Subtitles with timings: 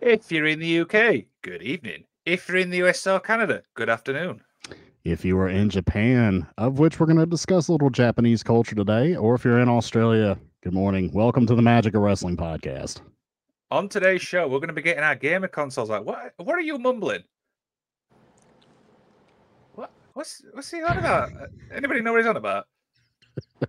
[0.00, 2.04] If you're in the UK, good evening.
[2.24, 4.40] If you're in the US or Canada, good afternoon.
[5.04, 8.74] If you are in Japan, of which we're going to discuss a little Japanese culture
[8.74, 11.10] today, or if you're in Australia, good morning.
[11.12, 13.02] Welcome to the Magic of Wrestling podcast.
[13.70, 16.06] On today's show, we're going to be getting our gamer consoles out.
[16.06, 17.24] what What are you mumbling?
[19.74, 21.30] What what's what's he on about?
[21.30, 22.66] Uh, Anybody know what he's on about?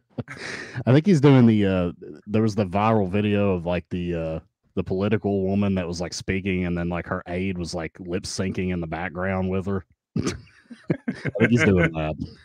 [0.86, 1.92] I think he's doing the uh
[2.26, 4.40] there was the viral video of like the uh
[4.76, 8.24] the political woman that was like speaking and then like her aide was like lip
[8.24, 9.86] syncing in the background with her.
[10.18, 12.16] I think he's doing that.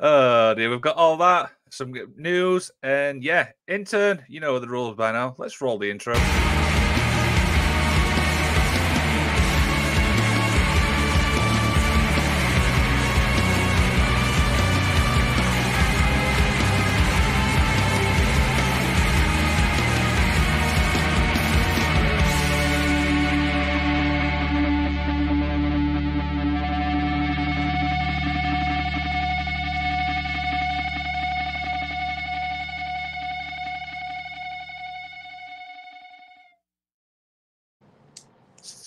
[0.00, 4.66] Uh, oh dear, we've got all that, some news, and yeah, intern, you know the
[4.66, 5.34] rules by now.
[5.38, 6.14] Let's roll the intro.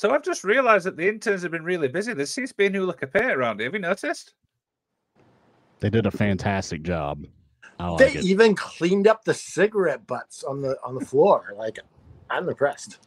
[0.05, 2.13] So I've just realised that the interns have been really busy.
[2.13, 3.65] There seems to be a new look of paint around here.
[3.65, 4.35] Have you noticed?
[5.79, 7.25] They did a fantastic job.
[7.79, 8.23] I like they it.
[8.23, 11.55] even cleaned up the cigarette butts on the on the floor.
[11.57, 11.79] Like,
[12.29, 12.99] I'm impressed.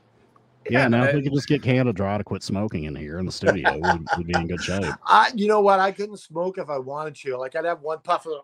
[0.68, 3.20] Yeah, now uh, if we could just get Canada Dry to quit smoking in here
[3.20, 4.92] in the studio, we'd, we'd be in good shape.
[5.04, 5.78] I, you know what?
[5.78, 7.36] I couldn't smoke if I wanted to.
[7.36, 8.42] Like, I'd have one puff of.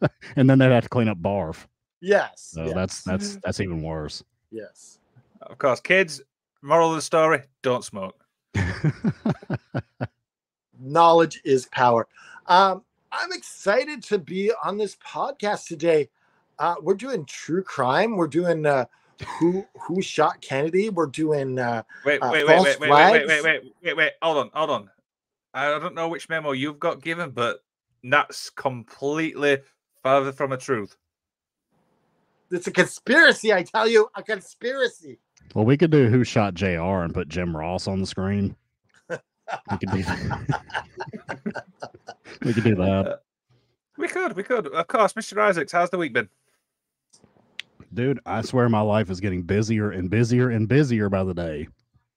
[0.36, 1.66] and then they'd have to clean up barf.
[2.00, 2.50] yes.
[2.54, 4.22] So yes, that's that's that's even worse.
[4.52, 5.00] yes.
[5.40, 6.22] of course, kids.
[6.62, 8.24] Moral of the story: Don't smoke.
[10.78, 12.06] Knowledge is power.
[12.46, 16.08] Um, I'm excited to be on this podcast today.
[16.58, 18.16] Uh, we're doing true crime.
[18.16, 18.86] We're doing uh,
[19.38, 20.88] who who shot Kennedy.
[20.88, 24.12] We're doing uh, Wait, Uh, wait, wait, wait, wait, wait, wait, wait, wait, wait, wait.
[24.22, 24.90] Hold on, hold on.
[25.54, 27.62] I don't know which memo you've got given, but
[28.04, 29.58] that's completely
[30.02, 30.96] farther from the truth.
[32.50, 33.52] it's a conspiracy.
[33.52, 35.18] I tell you, a conspiracy.
[35.54, 38.56] Well, we could do who shot JR and put Jim Ross on the screen.
[39.08, 40.62] We could do that.
[42.44, 43.20] we could do that.
[43.98, 44.66] We could, we could.
[44.68, 45.38] Of course, Mr.
[45.38, 46.28] Isaacs, how's the week been?
[47.94, 51.68] Dude, I swear my life is getting busier and busier and busier by the day.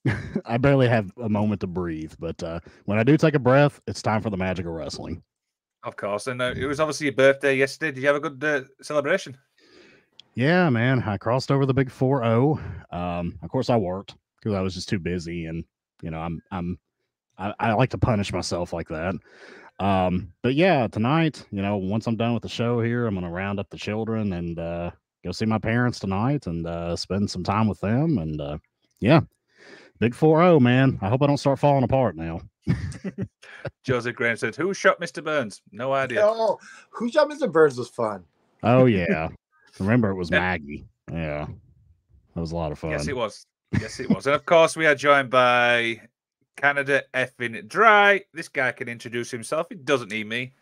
[0.45, 3.81] I barely have a moment to breathe, but uh, when I do take a breath,
[3.85, 5.21] it's time for the magic of wrestling.
[5.83, 7.91] Of course, and uh, it was obviously your birthday yesterday.
[7.91, 9.37] Did you have a good uh, celebration?
[10.35, 12.93] Yeah, man, I crossed over the big 4-0.
[12.93, 15.63] Um, of course I worked because I was just too busy and
[16.01, 16.77] you know, I'm I'm
[17.37, 19.15] I, I like to punish myself like that.
[19.79, 23.31] Um, but yeah, tonight, you know, once I'm done with the show here, I'm gonna
[23.31, 24.91] round up the children and uh
[25.23, 28.57] go see my parents tonight and uh spend some time with them and uh
[28.99, 29.21] yeah.
[29.99, 30.99] Big 4-0, man.
[31.01, 32.41] I hope I don't start falling apart now.
[33.83, 35.23] Joseph Graham said, "Who shot Mr.
[35.23, 36.21] Burns?" No idea.
[36.25, 36.59] Oh,
[36.89, 37.49] who shot Mr.
[37.49, 38.25] Burns was fun.
[38.63, 39.29] Oh yeah.
[39.79, 40.39] Remember it was Yeah.
[40.39, 40.85] Maggie.
[41.11, 41.47] Yeah.
[42.33, 42.91] That was a lot of fun.
[42.91, 43.45] Yes, it was.
[43.79, 44.25] Yes, it was.
[44.27, 46.01] and of course, we are joined by
[46.57, 48.23] Canada effing dry.
[48.33, 49.67] This guy can introduce himself.
[49.69, 50.53] He doesn't need me.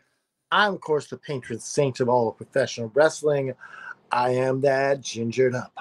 [0.52, 3.53] I'm, of course, the patron saint of all of professional wrestling.
[4.12, 5.75] I am that gingered up,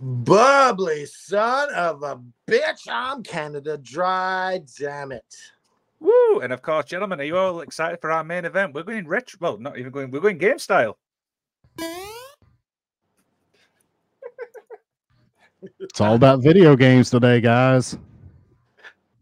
[0.00, 2.88] bubbly son of a bitch.
[2.90, 4.62] I'm Canada Dry.
[4.78, 5.36] Damn it.
[6.00, 6.40] Woo!
[6.40, 8.72] And of course, gentlemen, are you all excited for our main event?
[8.72, 9.38] We're going retro.
[9.40, 10.10] Well, not even going.
[10.10, 10.96] We're going game style.
[15.80, 17.98] It's all about video games today, guys.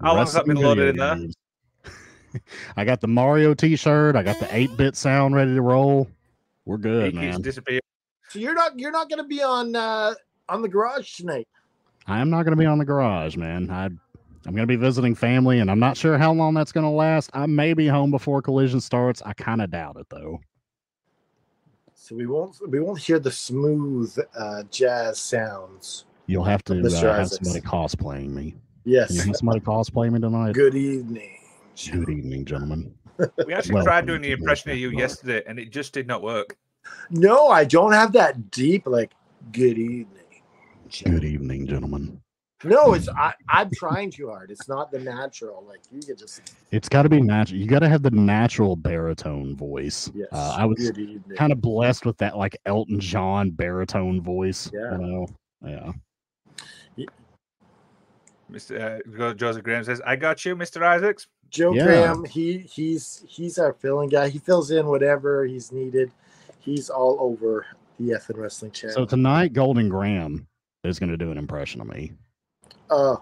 [0.00, 2.40] How long has that been loaded in there?
[2.76, 4.14] I got the Mario T-shirt.
[4.14, 6.08] I got the eight-bit sound ready to roll.
[6.64, 7.42] We're good, keeps man.
[7.42, 7.80] disappearing.
[8.28, 10.14] So you're not you're not going to be on uh,
[10.48, 11.48] on the garage tonight.
[12.06, 13.70] I am not going to be on the garage, man.
[13.70, 16.84] I, I'm going to be visiting family, and I'm not sure how long that's going
[16.84, 17.30] to last.
[17.32, 19.22] I may be home before collision starts.
[19.24, 20.40] I kind of doubt it, though.
[21.94, 26.04] So we won't we won't hear the smooth uh, jazz sounds.
[26.28, 28.50] You'll have to uh, have somebody cosplaying me.
[28.52, 29.10] Can Yes.
[29.14, 30.52] you have somebody cosplaying me tonight?
[30.52, 31.38] Good evening.
[31.90, 32.94] Good evening, gentlemen.
[33.46, 36.06] We actually Welcome tried doing the impression of you Wrestling yesterday, and it just did
[36.06, 36.56] not work.
[37.10, 39.12] No, I don't have that deep like
[39.52, 40.42] good evening.
[41.04, 42.20] Good evening, gentlemen.
[42.62, 44.50] No, it's I, I'm trying too hard.
[44.50, 45.64] It's not the natural.
[45.66, 47.58] Like you could just It's got to be natural.
[47.58, 50.10] You got to have the natural baritone voice.
[50.14, 50.28] yes.
[50.30, 50.92] Uh, I was
[51.36, 54.70] kind of blessed with that like Elton John baritone voice.
[54.74, 54.92] Yeah.
[54.92, 55.26] You know?
[55.64, 55.92] Yeah.
[58.50, 59.00] Mr.
[59.20, 60.82] Uh, Joseph Graham says, "I got you, Mr.
[60.82, 61.84] Isaacs." Joe Yeah.
[61.84, 64.28] Graham, he he's he's our filling guy.
[64.28, 66.10] He fills in whatever he's needed.
[66.58, 67.66] He's all over
[67.98, 68.94] the effing wrestling channel.
[68.94, 70.46] So tonight, Golden Graham
[70.84, 72.12] is going to do an impression of me.
[72.90, 73.16] Uh,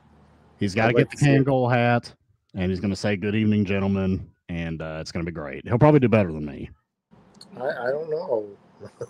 [0.58, 1.44] He's got to get the to see it.
[1.44, 2.12] Kangol hat,
[2.54, 5.66] and he's going to say "Good evening, gentlemen," and uh, it's going to be great.
[5.66, 6.70] He'll probably do better than me.
[7.58, 8.48] I, I don't know.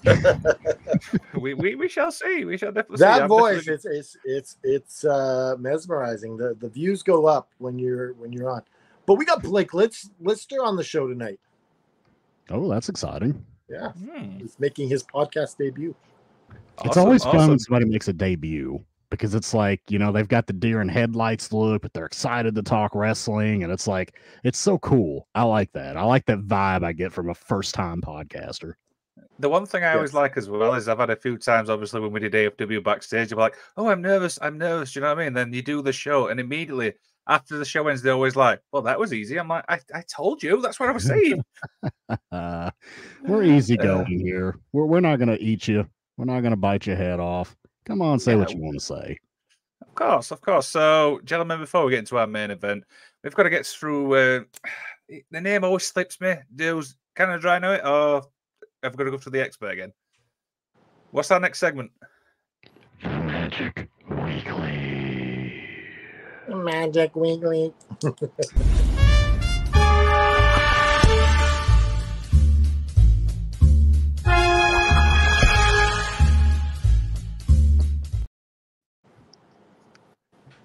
[1.40, 2.44] we, we we shall see.
[2.44, 3.04] We shall definitely see.
[3.04, 6.36] that I'm voice, definitely- it's it's it's it's uh, mesmerizing.
[6.36, 8.62] The the views go up when you're when you're on.
[9.06, 11.38] But we got Blake Litz, Lister on the show tonight.
[12.50, 13.44] Oh, that's exciting!
[13.68, 15.94] Yeah, Hmm, he's making his podcast debut.
[16.84, 20.28] it's awesome, always fun when somebody makes a debut because it's like you know they've
[20.28, 24.14] got the deer and headlights look, but they're excited to talk wrestling, and it's like
[24.44, 25.26] it's so cool.
[25.34, 25.96] I like that.
[25.96, 28.74] I like that vibe I get from a first time podcaster.
[29.38, 32.00] The one thing I always like as well is I've had a few times, obviously,
[32.00, 34.94] when we did AFW backstage, you're like, oh, I'm nervous, I'm nervous.
[34.94, 35.34] You know what I mean?
[35.34, 36.94] Then you do the show, and immediately
[37.26, 39.38] after the show ends, they're always like, well, that was easy.
[39.38, 40.60] I'm like, I, I told you.
[40.60, 41.42] That's what I was saying.
[42.30, 42.70] Uh,
[43.24, 44.58] we're easy going here.
[44.72, 45.86] We're we're not gonna eat you.
[46.16, 47.56] We're not gonna bite your head off.
[47.84, 49.18] Come on, say what you want to say.
[49.82, 50.66] Of course, of course.
[50.68, 52.84] So, gentlemen, before we get into our main event,
[53.22, 54.14] we've got to get through.
[54.14, 54.40] Uh,
[55.30, 56.34] the name always slips me.
[56.54, 57.82] Does Canada Dry know it,
[58.82, 59.92] or have we got to go to the expert again?
[61.10, 61.90] What's our next segment?
[63.02, 65.62] Magic Weekly.
[66.48, 67.72] Magic Weekly.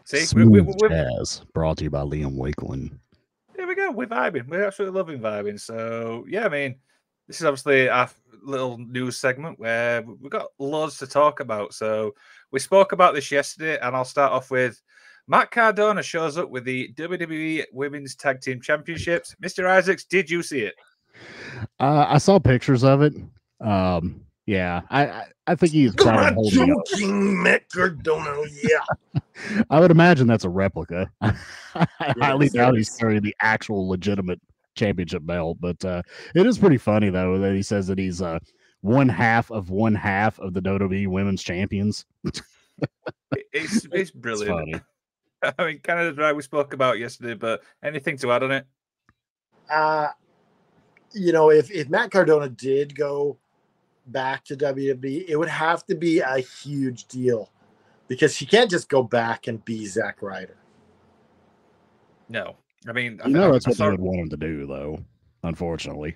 [0.03, 2.91] See, we, we, Smooth we, Jazz, brought to you by Liam Wakeland.
[3.55, 3.91] There we go.
[3.91, 4.49] We're vibing.
[4.49, 5.57] We're absolutely loving vibing.
[5.57, 6.75] So yeah, I mean,
[7.31, 8.09] this is obviously our
[8.43, 11.73] little news segment where we've got loads to talk about.
[11.73, 12.13] So
[12.51, 14.81] we spoke about this yesterday, and I'll start off with
[15.29, 19.33] Matt Cardona shows up with the WWE Women's Tag Team Championships.
[19.41, 19.65] Mr.
[19.65, 20.75] Isaacs, did you see it?
[21.79, 23.13] Uh, I saw pictures of it.
[23.61, 26.85] Um, yeah, I I, I think he's probably holding it up.
[26.97, 29.21] King Cardona, yeah.
[29.69, 31.09] I would imagine that's a replica.
[31.21, 31.33] I
[32.19, 34.41] highly Yes, doubt he's carrying the actual legitimate
[34.75, 36.01] championship belt, but uh,
[36.35, 38.39] it is pretty funny though that he says that he's uh,
[38.81, 42.06] one half of one half of the WWE Women's Champions.
[42.23, 42.41] It-
[43.53, 44.50] It's it's It's brilliant.
[44.50, 44.81] funny.
[45.57, 48.65] I mean, kind Canada Dry we spoke about yesterday, but anything to add on it?
[49.69, 50.09] Uh,
[51.13, 53.38] you know, if, if Matt Cardona did go
[54.07, 57.50] back to WWE, it would have to be a huge deal
[58.07, 60.57] because he can't just go back and be Zack Ryder.
[62.29, 62.56] No.
[62.87, 64.37] I mean, I You think know that's I what saw- they would want him to
[64.37, 64.99] do, though.
[65.43, 66.15] Unfortunately,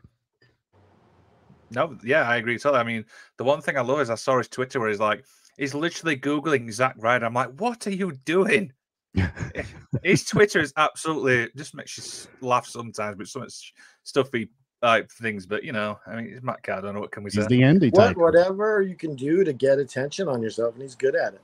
[1.72, 2.80] No, yeah, I agree totally.
[2.80, 3.06] I mean,
[3.38, 5.26] the one thing I love is I saw his Twitter where he's like,
[5.58, 7.26] he's literally Googling Zack Ryder.
[7.26, 8.72] I'm like, what are you doing?
[10.04, 13.72] His Twitter is absolutely just makes you laugh sometimes, but some s-
[14.04, 14.50] stuffy
[14.82, 15.46] like things.
[15.48, 17.00] But you know, I mean, it's Matt Cardona.
[17.00, 17.48] What can we he's say?
[17.48, 21.16] the indie What, whatever you can do to get attention on yourself, and he's good
[21.16, 21.42] at it.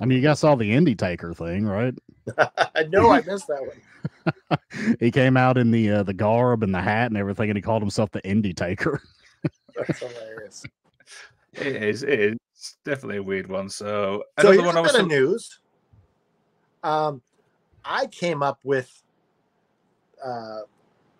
[0.00, 1.94] I mean, you guys saw the indie taker thing, right?
[2.74, 4.96] I know I missed that one.
[5.00, 7.62] he came out in the uh, the garb and the hat and everything, and he
[7.62, 9.02] called himself the indie taker.
[9.76, 10.64] That's hilarious.
[11.54, 12.02] It is.
[12.02, 13.68] It is It's definitely a weird one.
[13.68, 14.76] So So another here's one.
[14.76, 15.58] a I was bit of news.
[16.82, 17.22] Um,
[17.84, 19.02] I came up with
[20.24, 20.60] uh,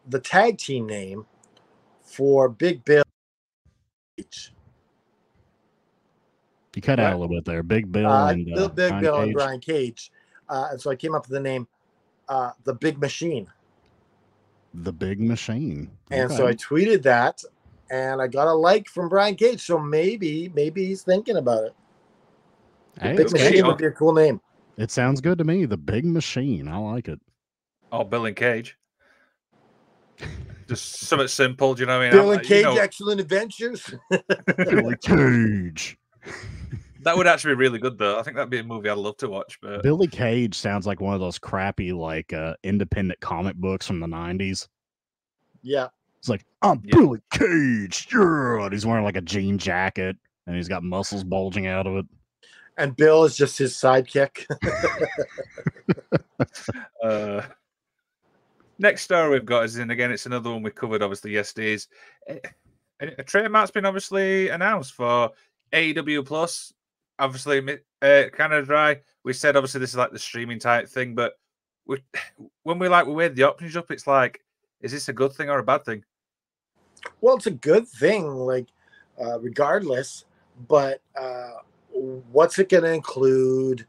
[0.09, 1.27] the tag team name
[2.03, 3.03] for Big Bill.
[6.81, 7.63] You cut out a little bit there.
[7.63, 9.35] Big Bill Uh, and Bill- uh, Big Brian Bill and Cage.
[9.35, 10.13] Brian Cage.
[10.49, 11.69] Uh, and so I came up with the name
[12.29, 13.47] uh, The Big Machine.
[14.73, 15.91] the Big Machine.
[16.11, 17.43] And so I tweeted that
[17.91, 19.61] and I got a like from Brian Cage.
[19.61, 21.75] So maybe, maybe he's thinking about it.
[23.01, 23.45] Hey, Big okay.
[23.51, 24.41] Machine would be a cool name.
[24.79, 25.67] It sounds good to me.
[25.67, 26.67] The Big Machine.
[26.69, 27.21] I like it.
[27.93, 28.79] oh, Bill and Cage.
[30.69, 31.75] Just something simple.
[31.75, 32.13] Do you know what I mean?
[32.13, 33.95] Bill I'm- and you Cage know, Excellent Adventures.
[34.57, 35.99] Billy Cage.
[37.03, 38.19] That would actually be really good, though.
[38.19, 39.59] I think that'd be a movie I'd love to watch.
[39.61, 44.01] But Billy Cage sounds like one of those crappy, like uh, independent comic books from
[44.01, 44.69] the '90s.
[45.63, 45.89] yeah.
[46.19, 46.97] It's like I'm Yeah.
[46.99, 50.17] Billy Cage, yeah, and he's wearing like a jean jacket
[50.47, 52.07] and he's got muscles bulging out of it.
[52.77, 54.47] And Bill is just his sidekick.
[57.03, 57.43] Uh,
[58.79, 60.11] next story we've got is in again.
[60.11, 61.73] It's another one we covered obviously yesterday.
[61.73, 61.89] Is
[62.29, 62.41] a,
[63.01, 65.31] a trademark's been obviously announced for
[65.73, 66.73] AEW Plus.
[67.21, 69.01] Obviously, uh, Canada Dry.
[69.23, 71.35] We said obviously this is like the streaming type thing, but
[71.87, 72.03] we,
[72.65, 74.43] when we like we weighed the options up, it's like,
[74.81, 76.03] is this a good thing or a bad thing?
[77.21, 78.69] well, it's a good thing, like,
[79.21, 80.25] uh, regardless.
[80.69, 81.51] But uh,
[81.93, 83.87] what's it going to include?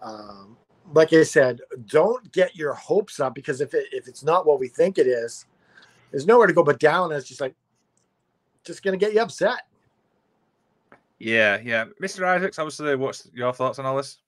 [0.00, 0.56] Um,
[0.94, 4.60] like I said, don't get your hopes up because if it, if it's not what
[4.60, 5.44] we think it is,
[6.10, 7.10] there's nowhere to go but down.
[7.10, 7.54] And it's just like,
[8.64, 9.66] just going to get you upset.
[11.18, 11.86] Yeah, yeah.
[12.02, 12.24] Mr.
[12.24, 14.18] Isaacs, obviously, what's your thoughts on all this?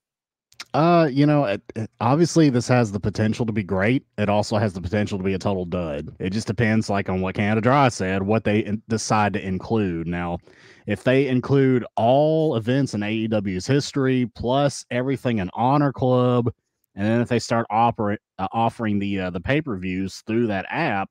[0.73, 4.05] Uh, you know, it, it- obviously this has the potential to be great.
[4.17, 6.13] It also has the potential to be a total dud.
[6.19, 10.07] It just depends, like on what Canada Dry said, what they in- decide to include.
[10.07, 10.39] Now,
[10.87, 16.51] if they include all events in AEW's history plus everything in Honor Club,
[16.95, 20.47] and then if they start operate uh, offering the uh, the pay per views through
[20.47, 21.09] that app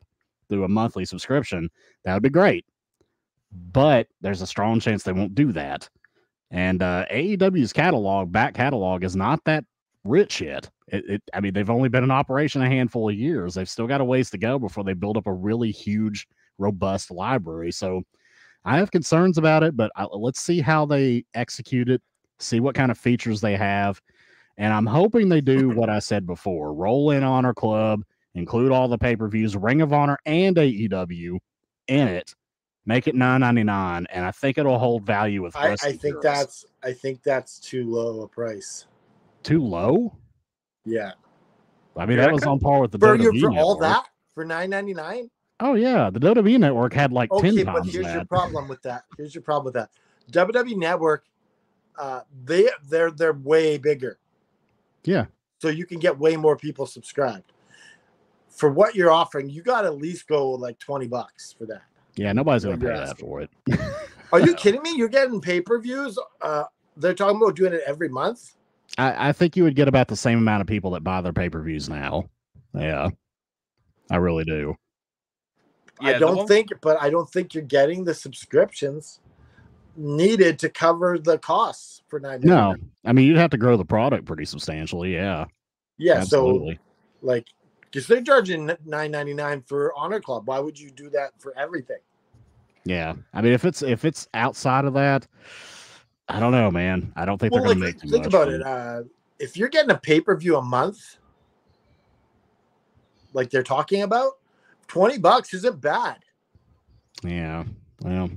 [0.48, 1.70] through a monthly subscription,
[2.04, 2.66] that would be great.
[3.52, 5.88] But there's a strong chance they won't do that.
[6.50, 9.64] And uh, AEW's catalog, back catalog, is not that
[10.04, 10.68] rich yet.
[10.88, 13.54] It, it, I mean, they've only been in operation a handful of years.
[13.54, 16.26] They've still got a ways to go before they build up a really huge,
[16.58, 17.70] robust library.
[17.70, 18.02] So
[18.64, 22.02] I have concerns about it, but I, let's see how they execute it,
[22.38, 24.00] see what kind of features they have.
[24.58, 28.02] And I'm hoping they do what I said before roll in Honor Club,
[28.34, 31.38] include all the pay per views, Ring of Honor, and AEW
[31.88, 32.34] in it.
[32.86, 35.54] Make it nine ninety nine, and I think it'll hold value with.
[35.54, 36.22] I, I think heroes.
[36.22, 38.86] that's I think that's too low a price.
[39.42, 40.16] too low.
[40.86, 41.12] Yeah,
[41.96, 43.80] I mean, You that was on par with the for WWE for all network.
[43.82, 45.30] that for nine ninety nine.
[45.60, 48.80] Oh yeah, the WWE network had like Okay, ten but times here's your problem with
[48.82, 49.04] that.
[49.18, 49.90] Here's your problem with that.
[50.32, 51.24] WWE Network,
[51.98, 54.18] uh, they they're they're way bigger,
[55.04, 55.26] Yeah,
[55.58, 57.52] so you can get way more people subscribed.
[58.48, 61.82] For what you're offering, you got to at least go like twenty bucks for that.
[62.16, 63.50] Yeah, nobody's gonna pay that for it.
[64.32, 64.94] Are you kidding me?
[64.96, 66.18] You're getting pay per views.
[66.40, 66.64] Uh,
[66.96, 68.56] they're talking about doing it every month.
[68.98, 71.32] I, I think you would get about the same amount of people that buy their
[71.32, 72.28] pay per views now.
[72.74, 73.10] Yeah,
[74.10, 74.76] I really do.
[76.00, 79.20] Yeah, I don't one- think, but I don't think you're getting the subscriptions
[79.96, 82.40] needed to cover the costs for nine.
[82.42, 82.74] No,
[83.04, 85.14] I mean you'd have to grow the product pretty substantially.
[85.14, 85.46] Yeah,
[85.98, 86.14] yeah.
[86.14, 86.74] absolutely.
[86.74, 87.46] So like,
[87.90, 90.46] because they're charging nine ninety nine for Honor Club.
[90.46, 91.98] Why would you do that for everything?
[92.84, 95.26] yeah, I mean if it's if it's outside of that,
[96.28, 97.12] I don't know, man.
[97.16, 98.62] I don't think Well, they're like, gonna make too think much about it.
[98.62, 99.02] Uh,
[99.38, 101.18] if you're getting a pay per view a month,
[103.32, 104.32] like they're talking about,
[104.86, 106.18] twenty bucks isn't bad.
[107.22, 107.64] Yeah,
[108.02, 108.30] well,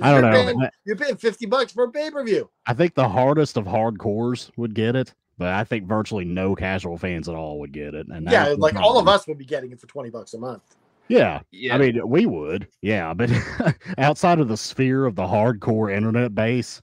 [0.00, 0.44] I don't you're know.
[0.44, 2.48] Paying, you're paying fifty bucks for a pay per view.
[2.66, 6.96] I think the hardest of hardcores would get it, but I think virtually no casual
[6.96, 8.06] fans at all would get it.
[8.08, 10.76] And Yeah, like all of us would be getting it for twenty bucks a month.
[11.08, 13.30] Yeah, Yeah, I mean, we would, yeah, but
[13.98, 16.82] outside of the sphere of the hardcore internet base,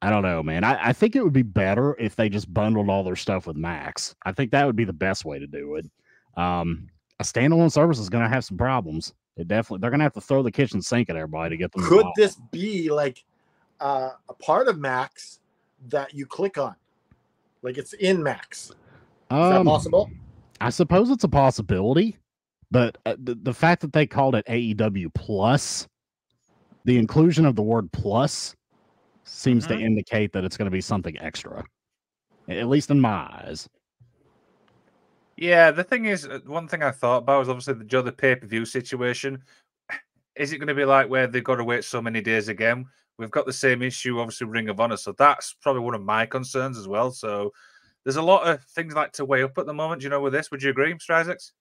[0.00, 0.64] I don't know, man.
[0.64, 3.56] I, I think it would be better if they just bundled all their stuff with
[3.56, 4.14] Max.
[4.24, 5.86] I think that would be the best way to do it.
[6.36, 6.88] Um,
[7.20, 9.12] a standalone service is going to have some problems.
[9.36, 11.72] It definitely, they're going to have to throw the kitchen sink at everybody to get
[11.72, 11.82] them.
[11.82, 13.24] to Could buy this be like
[13.80, 15.40] uh, a part of Max
[15.88, 16.76] that you click on?
[17.64, 18.64] Like it's in Max.
[18.64, 18.76] Is them.
[19.30, 20.10] that Um, possible?
[20.60, 22.18] I suppose it's a possibility,
[22.70, 25.88] but uh, the, the fact that they called it AEW Plus,
[26.84, 28.54] the inclusion of the word plus
[29.24, 29.80] seems to Mhm.
[29.80, 31.64] indicate that it's going to be something extra,
[32.48, 33.66] at least in my eyes.
[35.36, 38.12] Yeah, the thing is, uh, one thing I thought about was obviously the Joe the
[38.12, 39.42] pay per view situation.
[40.36, 42.86] Is it going to be like where they've got to wait so many days again?
[43.18, 44.96] We've got the same issue, obviously, Ring of Honor.
[44.96, 47.10] So that's probably one of my concerns as well.
[47.10, 47.52] So
[48.04, 50.02] there's a lot of things like to weigh up at the moment.
[50.02, 50.94] You know, with this, would you agree.
[51.10, 51.52] Isaacs?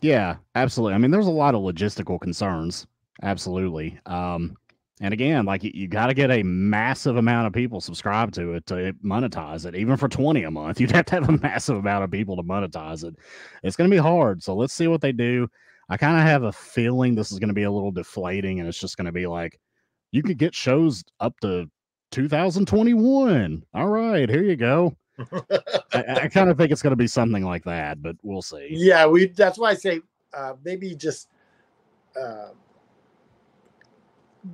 [0.00, 0.94] Yeah, absolutely.
[0.94, 2.86] I mean, there's a lot of logistical concerns.
[3.22, 3.98] Absolutely.
[4.06, 4.56] Um,
[5.00, 8.54] and again, like you, you got to get a massive amount of people subscribed to
[8.54, 9.74] it to monetize it.
[9.74, 12.42] Even for 20 a month, you'd have to have a massive amount of people to
[12.42, 13.16] monetize it.
[13.62, 14.42] It's going to be hard.
[14.42, 15.48] So let's see what they do.
[15.88, 18.68] I kind of have a feeling this is going to be a little deflating and
[18.68, 19.58] it's just going to be like,
[20.12, 21.68] you could get shows up to
[22.12, 23.64] 2021.
[23.74, 24.96] All right, here you go.
[25.92, 28.68] I, I kind of think it's going to be something like that, but we'll see.
[28.70, 29.26] Yeah, we.
[29.26, 30.00] That's why I say
[30.32, 31.28] uh, maybe just
[32.20, 32.50] uh,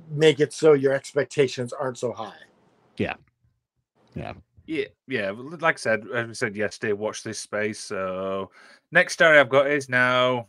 [0.09, 2.33] make it so your expectations aren't so high.
[2.97, 3.15] Yeah,
[4.15, 4.33] yeah.
[4.65, 5.31] yeah, yeah.
[5.35, 7.79] Like I said, as we said yesterday, watch this space.
[7.79, 8.51] So
[8.91, 10.47] next story I've got is now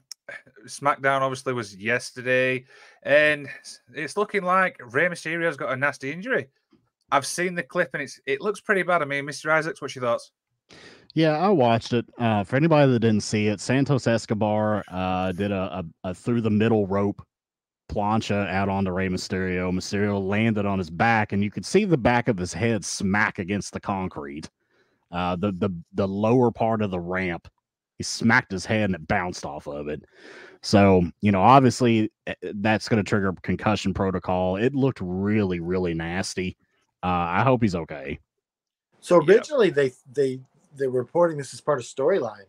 [0.66, 1.20] SmackDown.
[1.20, 2.64] Obviously, was yesterday,
[3.02, 3.48] and
[3.94, 6.48] it's looking like Rey Mysterio's got a nasty injury.
[7.10, 9.02] I've seen the clip, and it's it looks pretty bad.
[9.02, 9.50] I mean, Mr.
[9.50, 10.32] Isaacs, what's your thoughts?
[11.14, 12.04] Yeah, I watched it.
[12.18, 16.42] Uh, for anybody that didn't see it, Santos Escobar uh, did a, a, a through
[16.42, 17.22] the middle rope
[17.88, 19.72] plancha out onto Rey Mysterio.
[19.72, 23.38] Mysterio landed on his back, and you could see the back of his head smack
[23.38, 24.50] against the concrete.
[25.10, 27.48] Uh, the the the lower part of the ramp,
[27.98, 30.04] he smacked his head and it bounced off of it.
[30.62, 34.56] So you know, obviously, eh, that's going to trigger concussion protocol.
[34.56, 36.56] It looked really really nasty.
[37.02, 38.18] Uh, I hope he's okay.
[39.00, 39.34] So Yeah.
[39.34, 40.40] originally they they
[40.76, 42.46] they were reporting this as part of storyline.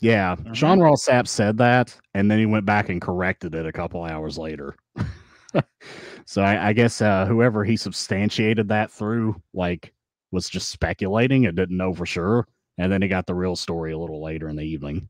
[0.00, 0.54] Yeah, Mhm.
[0.54, 4.04] Sean Ross Sapp said that, and then he went back and corrected it a couple
[4.04, 4.76] hours later.
[6.24, 9.92] so I, I guess uh, whoever he substantiated that through, like,
[10.30, 12.46] was just speculating and didn't know for sure.
[12.78, 15.08] And then he got the real story a little later in the evening.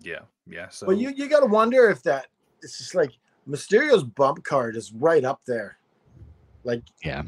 [0.00, 0.68] Yeah, yeah.
[0.68, 2.26] So, But you you got to wonder if that
[2.62, 3.12] it's just like
[3.48, 5.78] Mysterio's bump card is right up there.
[6.64, 7.22] Like Yeah.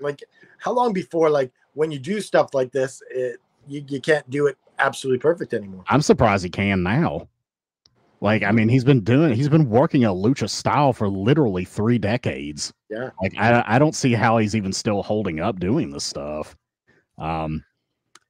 [0.00, 0.22] like
[0.58, 4.46] how long before like when you do stuff like this, it you, you can't do
[4.46, 5.84] it absolutely perfect anymore.
[5.88, 7.28] I'm surprised he can now.
[8.22, 11.98] Like, I mean, he's been doing, he's been working a lucha style for literally three
[11.98, 12.72] decades.
[12.88, 13.10] Yeah.
[13.20, 16.56] Like, I, I don't see how he's even still holding up doing this stuff.
[17.18, 17.62] Um,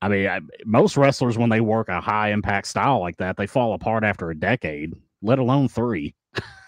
[0.06, 3.48] I mean, I, most wrestlers, when they work a high impact style like that, they
[3.48, 6.14] fall apart after a decade, let alone three.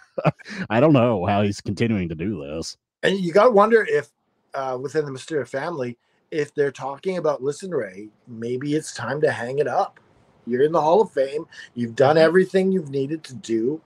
[0.71, 2.77] I don't know how he's continuing to do this.
[3.05, 4.09] And you got to wonder if
[4.55, 5.97] uh, within the Mysterio family,
[6.33, 10.01] if they're talking about, listen, Rey, maybe it's time to hang it up.
[10.45, 11.45] You're in the Hall of Fame.
[11.77, 13.81] You've done everything you've needed to do.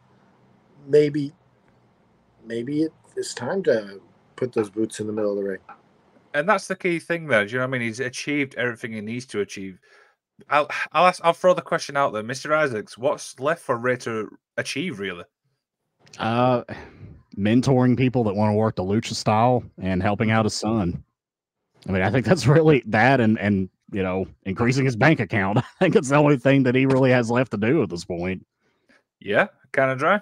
[0.88, 1.35] Maybe,
[2.47, 4.00] maybe it, it's time to
[4.37, 5.59] put those boots in the middle of the ring.
[6.35, 7.45] And that's the key thing there.
[7.45, 7.83] Do you know what I mean?
[7.83, 9.79] He's achieved everything he needs to achieve.
[10.49, 12.57] I'll I'll ask, I'll throw the question out there, Mr.
[12.57, 12.97] Isaacs.
[12.97, 15.25] What's left for Rey to achieve, really?
[16.19, 16.62] Uh,
[17.37, 21.05] mentoring people that want to work the lucha style and helping out his son.
[21.89, 25.59] I mean, I think that's really that, and and you know, increasing his bank account.
[25.59, 28.05] I think it's the only thing that he really has left to do at this
[28.05, 28.47] point.
[29.21, 30.21] Yeah, Canada Dry.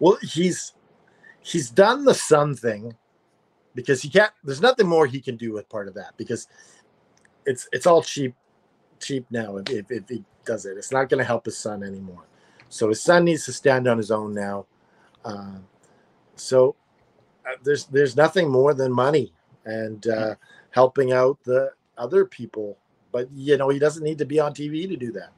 [0.00, 0.74] Well, he's
[1.42, 2.96] he's done the sun thing
[3.74, 4.32] because he can't.
[4.44, 6.48] There's nothing more he can do with part of that because
[7.46, 8.34] it's it's all cheap
[9.00, 10.76] cheap now if if, if he does it.
[10.76, 12.24] It's not going to help his son anymore.
[12.68, 14.66] So his son needs to stand on his own now.
[15.24, 15.58] Uh,
[16.36, 16.74] so
[17.46, 19.32] uh, there's there's nothing more than money
[19.64, 20.34] and uh,
[20.70, 22.78] helping out the other people.
[23.12, 25.32] But you know he doesn't need to be on TV to do that.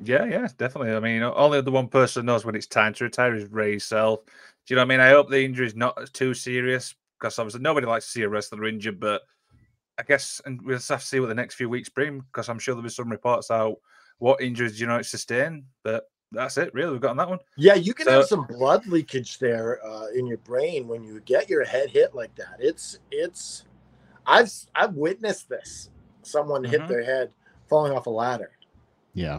[0.00, 0.92] Yeah, yeah, definitely.
[0.92, 4.20] I mean, only the one person knows when it's time to retire is Rey himself.
[4.24, 5.00] Do you know what I mean?
[5.00, 8.28] I hope the injury is not too serious because obviously nobody likes to see a
[8.28, 9.22] wrestler injured, but
[9.98, 12.48] I guess and we'll just have to see what the next few weeks bring because
[12.48, 13.76] I'm sure there'll be some reports out
[14.18, 15.64] what injuries you know it's sustained.
[15.82, 16.92] But that's it, really.
[16.92, 17.38] We've got on that one.
[17.56, 21.20] Yeah, you can So- have some blood leakage there uh, in your brain when you
[21.20, 22.56] get your head hit like that.
[22.60, 23.64] It's it's
[24.26, 25.90] I've I've witnessed this.
[26.22, 26.88] Someone hit Mhm.
[26.88, 27.32] their head
[27.68, 28.50] falling off a ladder,
[29.14, 29.38] Yeah,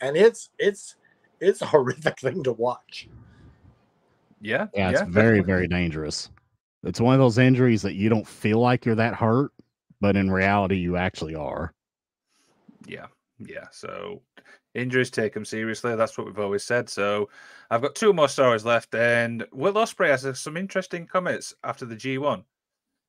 [0.00, 0.96] and it's it's
[1.40, 3.08] it's a horrific thing to watch.
[4.40, 6.30] Yeah, yeah, it's very very dangerous.
[6.84, 9.52] It's one of those injuries that you don't feel like you're that hurt,
[10.00, 11.72] but in reality, you actually are.
[12.86, 13.06] Yeah,
[13.38, 13.66] yeah.
[13.72, 14.22] So
[14.74, 15.96] injuries take them seriously.
[15.96, 16.88] That's what we've always said.
[16.88, 17.30] So
[17.70, 21.86] I've got two more stories left, and Will Ospreay has uh, some interesting comments after
[21.86, 22.44] the G1,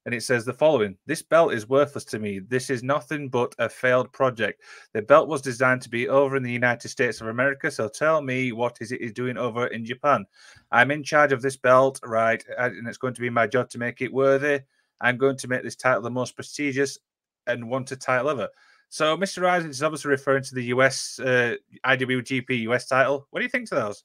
[0.05, 2.39] and it says the following: "This belt is worthless to me.
[2.39, 4.61] This is nothing but a failed project.
[4.93, 7.71] The belt was designed to be over in the United States of America.
[7.71, 10.25] So tell me, what is it is doing over in Japan?
[10.71, 12.43] I'm in charge of this belt, right?
[12.57, 14.61] And it's going to be my job to make it worthy.
[15.01, 16.99] I'm going to make this title the most prestigious
[17.47, 18.49] and wanted title ever."
[18.89, 19.41] So, Mr.
[19.41, 23.27] Rising is obviously referring to the US uh, IWGP US title.
[23.31, 24.03] What do you think to those?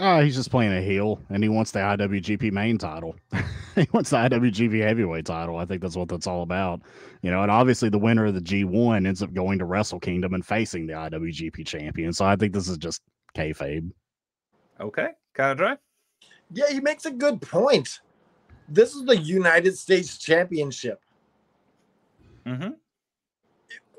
[0.00, 3.14] Oh, he's just playing a heel, and he wants the IWGP main title.
[3.76, 5.56] he wants the IWGP Heavyweight title.
[5.56, 6.80] I think that's what that's all about.
[7.22, 10.34] You know, and obviously the winner of the G1 ends up going to Wrestle Kingdom
[10.34, 12.12] and facing the IWGP champion.
[12.12, 13.02] So I think this is just
[13.36, 13.90] kayfabe.
[14.80, 15.76] Okay, Canada Dry.
[16.52, 18.00] Yeah, he makes a good point.
[18.68, 21.00] This is the United States Championship.
[22.46, 22.70] Mm-hmm.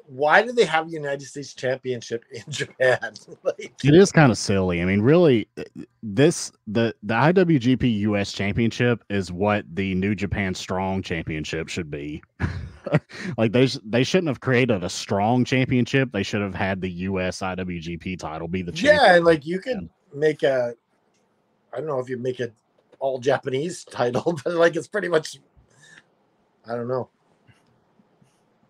[0.07, 2.99] Why do they have United States Championship in Japan?
[3.43, 4.81] like, It is kind of silly.
[4.81, 5.63] I mean, really, uh,
[6.03, 12.21] this the the IWGP US Championship is what the New Japan Strong Championship should be.
[13.37, 16.11] like they they shouldn't have created a strong championship.
[16.11, 18.95] They should have had the US IWGP title be the champion.
[18.95, 20.73] yeah, and like you could make a,
[21.73, 22.53] I don't know if you make it
[22.99, 25.39] all Japanese title, but like it's pretty much,
[26.67, 27.09] I don't know.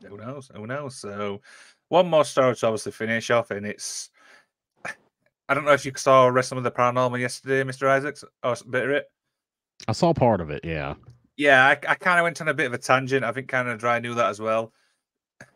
[0.08, 0.50] Who knows?
[0.56, 0.96] Who knows?
[0.96, 1.42] So,
[1.90, 4.10] one more story to obviously finish off, and it's.
[5.48, 7.88] I don't know if you saw Wrestling with the Paranormal yesterday, Mr.
[7.88, 9.06] Isaacs, or a bit of it.
[9.88, 10.66] I saw part of it.
[10.66, 10.96] Yeah.
[11.38, 13.26] Yeah, I, I kind of went on a bit of a tangent.
[13.26, 14.74] I think Canada Dry knew that as well.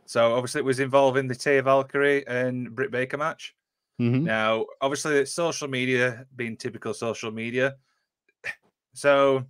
[0.06, 3.56] So obviously it was involving the Taya Valkyrie and Britt Baker match.
[3.98, 7.78] hmm Now, obviously, it's social media being typical social media.
[8.94, 9.46] So,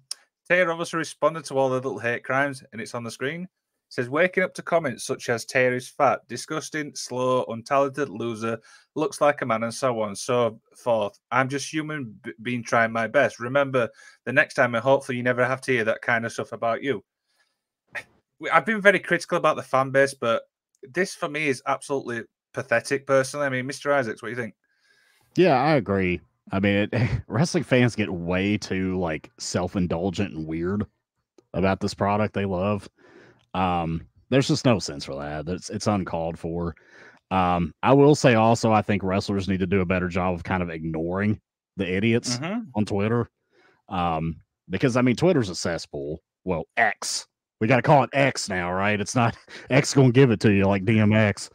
[0.48, 3.48] Taylor obviously responded to all the little hate crimes, and it's on the screen.
[3.90, 8.60] Says, waking up to comments such as Terry's fat, disgusting, slow, untalented, loser,
[8.96, 11.20] looks like a man, and so on and so forth.
[11.32, 13.40] I'm just human b- being trying my best.
[13.40, 13.90] Remember,
[14.26, 16.84] the next time, and hopefully, you never have to hear that kind of stuff about
[16.84, 17.04] you.
[18.54, 20.44] I've been very critical about the fan base, but
[20.84, 22.24] this for me is absolutely
[22.54, 23.48] pathetic, personally.
[23.48, 23.92] I mean, Mr.
[23.92, 24.54] Isaacs, what do you think?
[25.36, 26.22] Yeah, I agree.
[26.52, 30.86] I mean, it, wrestling fans get way too like self-indulgent and weird
[31.54, 32.88] about this product they love.
[33.54, 35.48] Um, there's just no sense for that.
[35.48, 36.76] It's it's uncalled for.
[37.32, 40.44] Um, I will say also, I think wrestlers need to do a better job of
[40.44, 41.40] kind of ignoring
[41.78, 42.66] the idiots Mhm.
[42.76, 43.30] on Twitter.
[43.88, 44.38] Um,
[44.70, 46.22] because I mean, Twitter's a cesspool.
[46.44, 47.28] Well, X.
[47.60, 49.00] We got to call it X now, right?
[49.02, 49.36] It's not
[49.70, 51.50] X gonna give it to you like DMX.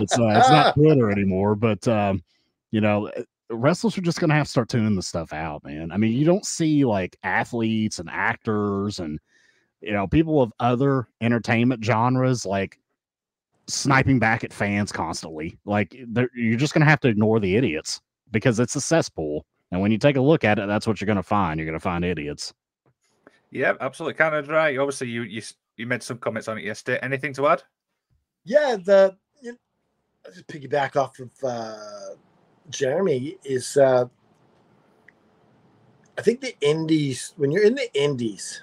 [0.00, 1.54] It's uh, it's not Twitter anymore.
[1.54, 2.22] But um,
[2.70, 5.92] you know, uh, wrestlers are just gonna have to start tuning the stuff out, man.
[5.92, 9.18] I mean, you don't see like athletes and actors and
[9.80, 12.78] you know people of other entertainment genres like
[13.66, 15.58] sniping back at fans constantly.
[15.64, 15.96] Like
[16.34, 19.44] you're just gonna have to ignore the idiots because it's a cesspool.
[19.72, 21.58] And when you take a look at it, that's what you're gonna find.
[21.58, 22.52] You're gonna find idiots.
[23.50, 24.14] Yeah, absolutely.
[24.14, 24.76] Kind of right?
[24.78, 25.42] Obviously, you you
[25.76, 26.98] you made some comments on it yesterday.
[27.02, 27.62] Anything to add?
[28.44, 29.56] yeah, the you
[30.26, 32.14] I'll just piggyback off of uh,
[32.68, 34.04] Jeremy is uh,
[36.18, 38.62] I think the indies when you're in the indies,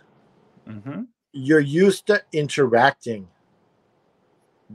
[0.68, 1.04] Mm-hmm.
[1.34, 3.28] you're used to interacting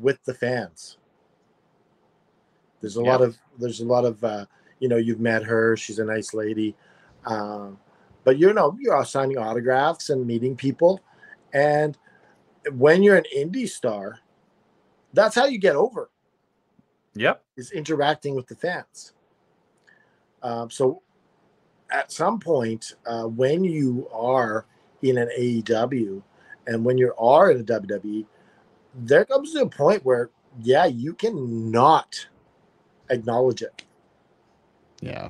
[0.01, 0.99] with the fans.
[2.81, 3.13] There's a Yeah.
[3.13, 4.47] lot of there's a lot of uh,
[4.81, 5.77] you know you've met her.
[5.77, 6.75] She's a nice lady,
[7.27, 7.79] um,
[8.25, 11.01] but you know you're signing autographs and meeting people,
[11.53, 11.97] and
[12.73, 14.19] when you're an indie star,
[15.13, 16.11] that's how you get over
[17.15, 17.45] Yep.
[17.57, 19.13] is interacting with the fans.
[20.43, 21.03] Um, so
[21.91, 24.67] at some point, uh, when you are
[25.03, 26.23] in an AEW
[26.67, 28.25] and when you are in a WWE,
[28.95, 32.27] there comes to a point where, yeah, you cannot
[33.11, 33.83] acknowledge it.
[35.01, 35.29] Yeah.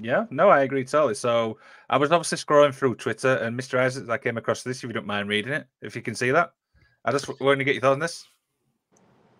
[0.00, 1.14] Yeah, no, I agree totally.
[1.14, 1.58] So
[1.90, 3.78] I was obviously scrolling through Twitter, and Mr.
[3.78, 4.78] Isaacs, I came across this.
[4.78, 6.52] If you don't mind reading it, if you can see that,
[7.04, 8.26] I just want to get your thoughts on this.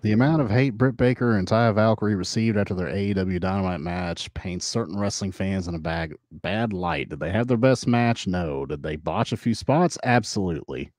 [0.02, 4.34] The amount of hate Britt Baker and Taya Valkyrie received after their AEW Dynamite match
[4.34, 7.08] paints certain wrestling fans in a bag, bad light.
[7.08, 8.26] Did they have their best match?
[8.26, 8.66] No.
[8.66, 9.96] Did they botch a few spots?
[10.02, 10.90] Absolutely.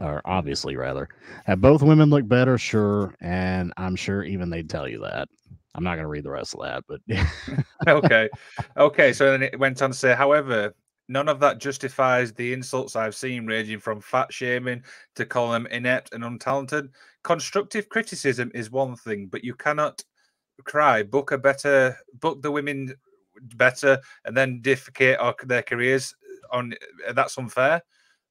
[0.00, 1.08] Or obviously, rather.
[1.44, 2.58] Have both women looked better?
[2.58, 3.14] Sure.
[3.20, 5.28] And I'm sure even they'd tell you that.
[5.76, 7.00] I'm not going to read the rest of that, but
[7.88, 8.28] okay.
[8.76, 9.12] Okay.
[9.12, 10.74] So then it went on to say, however,
[11.08, 14.82] none of that justifies the insults I've seen ranging from fat shaming
[15.14, 16.90] to call them inept and untalented.
[17.22, 20.02] Constructive criticism is one thing, but you cannot
[20.64, 22.94] cry, book a better, book the women
[23.56, 26.14] better, and then defecate their careers
[26.52, 26.74] on
[27.12, 27.82] that's unfair.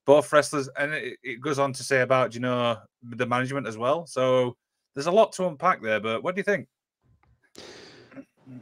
[0.06, 3.78] Both wrestlers, and it, it goes on to say about you know the management as
[3.78, 4.06] well.
[4.06, 4.56] So
[4.94, 6.00] there's a lot to unpack there.
[6.00, 6.68] But what do you think?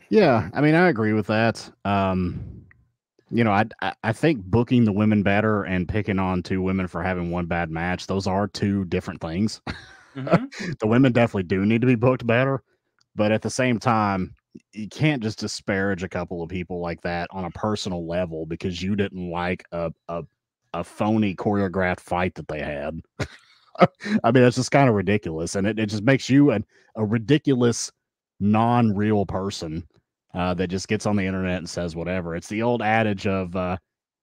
[0.10, 1.70] Yeah, I mean, I agree with that.
[1.84, 2.63] Um,
[3.34, 3.66] you know, I,
[4.04, 7.70] I think booking the women better and picking on two women for having one bad
[7.72, 9.62] match; those are two different things.
[10.16, 10.52] Mhm.
[10.80, 12.64] the women definitely do need to be booked better,
[13.16, 14.36] but at the same time,
[14.74, 18.82] you can't just disparage a couple of people like that on a personal level because
[18.82, 20.24] you didn't like a a,
[20.74, 23.02] a phony choreographed fight that they had.
[24.24, 26.66] I mean, that's just kind of ridiculous, and it, it just makes you an,
[26.96, 27.92] a ridiculous,
[28.40, 29.88] non-real person
[30.34, 32.36] uh, that just gets on the internet and says whatever.
[32.36, 33.78] It's the old adage of uh,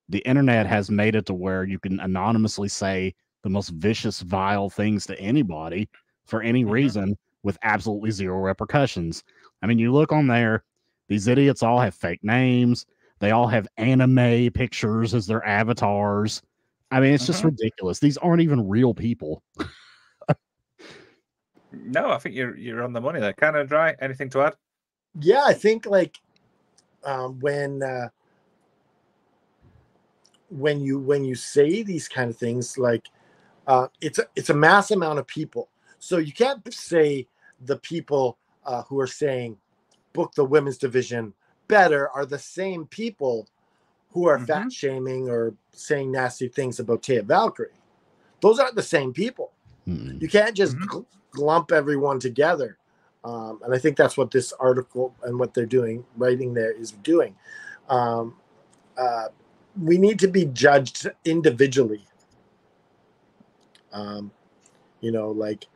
[0.09, 4.68] the internet has made it to where you can anonymously say the most vicious, vile
[4.68, 5.88] things to anybody
[6.27, 6.70] for any Mhm.
[6.70, 9.23] reason with absolutely zero repercussions.
[9.62, 10.64] I mean, you look on there,
[11.09, 12.87] these idiots all have fake names.
[13.18, 16.42] They all have anime pictures as their avatars.
[16.90, 17.46] I mean, it's just Mhm.
[17.46, 17.99] ridiculous.
[18.01, 19.42] These aren't even real people.
[21.73, 23.33] No, I think you're you're on the money there.
[23.33, 23.94] Canada Dry.
[24.01, 24.57] Anything to add?
[25.18, 26.18] Yeah, I think like
[27.05, 28.09] um, when uh,
[30.51, 33.09] when you when you say these kind of things, like
[33.66, 35.68] uh, it's a it's a mass amount of people,
[35.99, 37.27] so you can't say
[37.66, 39.57] the people uh, who are saying
[40.12, 41.33] book the women's division
[41.68, 43.49] better are the same people
[44.11, 47.68] who are fat shaming or saying nasty things about Taya Valkyrie.
[48.40, 49.53] Those aren't the same people.
[49.87, 50.20] Mm-mm.
[50.20, 50.87] You can't just Mhm.
[50.88, 52.79] gl- glump everyone together.
[53.24, 56.92] Um, and I think that's what this article and what they're doing, writing there, is
[56.92, 57.37] doing.
[57.88, 58.37] Um,
[58.96, 59.28] uh,
[59.80, 62.06] we need to be judged individually.
[63.92, 64.30] Um,
[65.00, 65.66] you know, like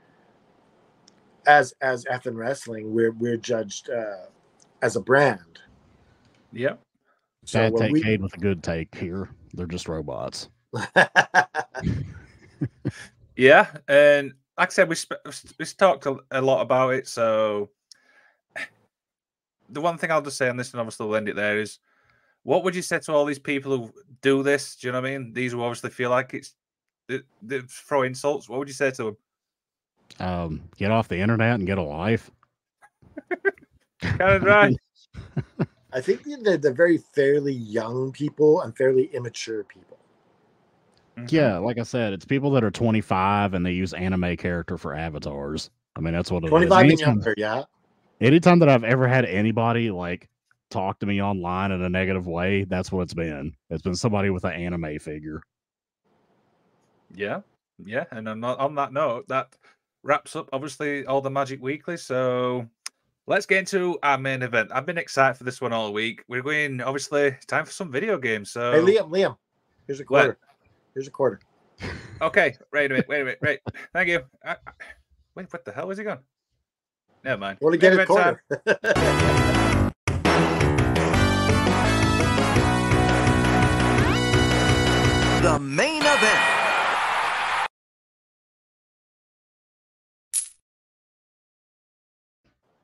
[1.46, 4.26] as as F in wrestling, we're we're judged uh,
[4.82, 5.60] as a brand.
[6.52, 6.80] Yep.
[7.44, 9.28] So Bad take we- Cade with a good take here.
[9.52, 10.48] They're just robots.
[13.36, 15.22] Yeah, and like I said, we sp-
[15.58, 17.08] we talked a, a lot about it.
[17.08, 17.70] So
[19.68, 21.78] the one thing I'll just say on this, and obviously we'll end it there, is
[22.42, 24.76] what would you say to all these people who do this?
[24.76, 25.32] Do you know what I mean?
[25.32, 26.54] These who obviously feel like it's
[27.08, 28.48] they, they throw insults.
[28.48, 29.16] What would you say to them?
[30.20, 32.30] Um, get off the internet and get a life.
[34.00, 34.76] Canada Dry.
[35.92, 39.98] I think they're, they're very fairly young people and fairly immature people.
[41.16, 41.30] Mhm.
[41.30, 44.94] Yeah, like I said, it's people that are 25 and they use anime character for
[44.94, 45.70] avatars.
[45.96, 46.50] I mean, that's what it is.
[46.50, 47.62] 25 and Anytime- younger, yeah.
[48.20, 50.28] anytime that I've ever had anybody like
[50.70, 53.54] talk to me online in a negative way, that's what it's been.
[53.70, 55.40] It's been somebody with an anime figure.
[57.14, 57.40] Yeah,
[57.84, 58.04] yeah.
[58.10, 59.54] And on, that- on that note, that
[60.02, 61.96] wraps up obviously all the Magic Weekly.
[61.96, 62.68] So
[63.26, 64.70] let's get into our main event.
[64.74, 66.24] I've been excited for this one all week.
[66.28, 68.50] We're going obviously time for some video games.
[68.50, 69.36] So Hey, Liam, Liam,
[69.86, 70.08] here's a What?
[70.24, 70.38] quarter.
[70.94, 71.40] Here's a quarter.
[72.22, 73.58] okay, wait a minute, wait a minute, wait.
[73.92, 74.20] Thank you.
[74.44, 74.56] I, I-
[75.34, 76.20] wait, what the hell was he going?
[77.24, 77.58] Never mind.
[77.60, 78.44] Want to get Main a event quarter?
[85.42, 87.68] The main event.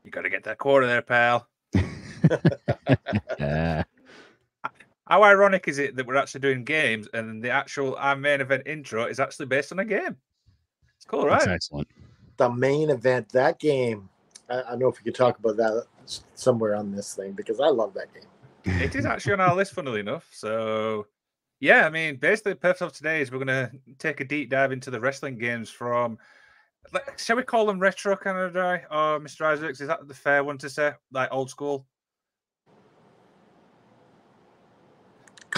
[0.05, 1.49] You got to get that quarter there, pal.
[5.11, 5.17] Yeah.
[5.17, 8.63] How ironic is it that we're actually doing games and the actual our main event
[8.67, 10.17] intro is actually based on a game?
[10.97, 11.55] It's cool, That's right?
[11.55, 11.89] excellent.
[12.37, 14.09] the main event, that game.
[14.49, 15.85] I, I don't know if we could talk about that
[16.35, 18.25] somewhere on this thing because I love that game.
[18.81, 20.29] It is actually on our list, funnily enough.
[20.33, 21.07] So,
[21.61, 24.51] yeah, I mean, basically, the purpose of today is we're going to take a deep
[24.51, 26.19] dive into the wrestling games from,
[26.93, 29.47] like, shall we call them retro Canada or Mr.
[29.47, 29.81] Isaacs?
[29.81, 30.93] Is that the fair one to say?
[31.13, 31.87] Like old school?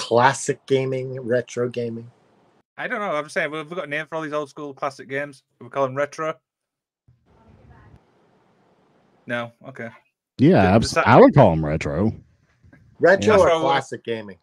[0.03, 2.11] Classic gaming, retro gaming.
[2.77, 3.15] I don't know.
[3.15, 5.45] I'm saying we've got a name for all these old school classic games.
[5.61, 6.35] We call them retro.
[9.29, 9.91] No, okay.
[10.39, 12.11] Yeah, Th- abs- does that- I would call them retro.
[12.99, 14.39] Retro That's or what classic gaming?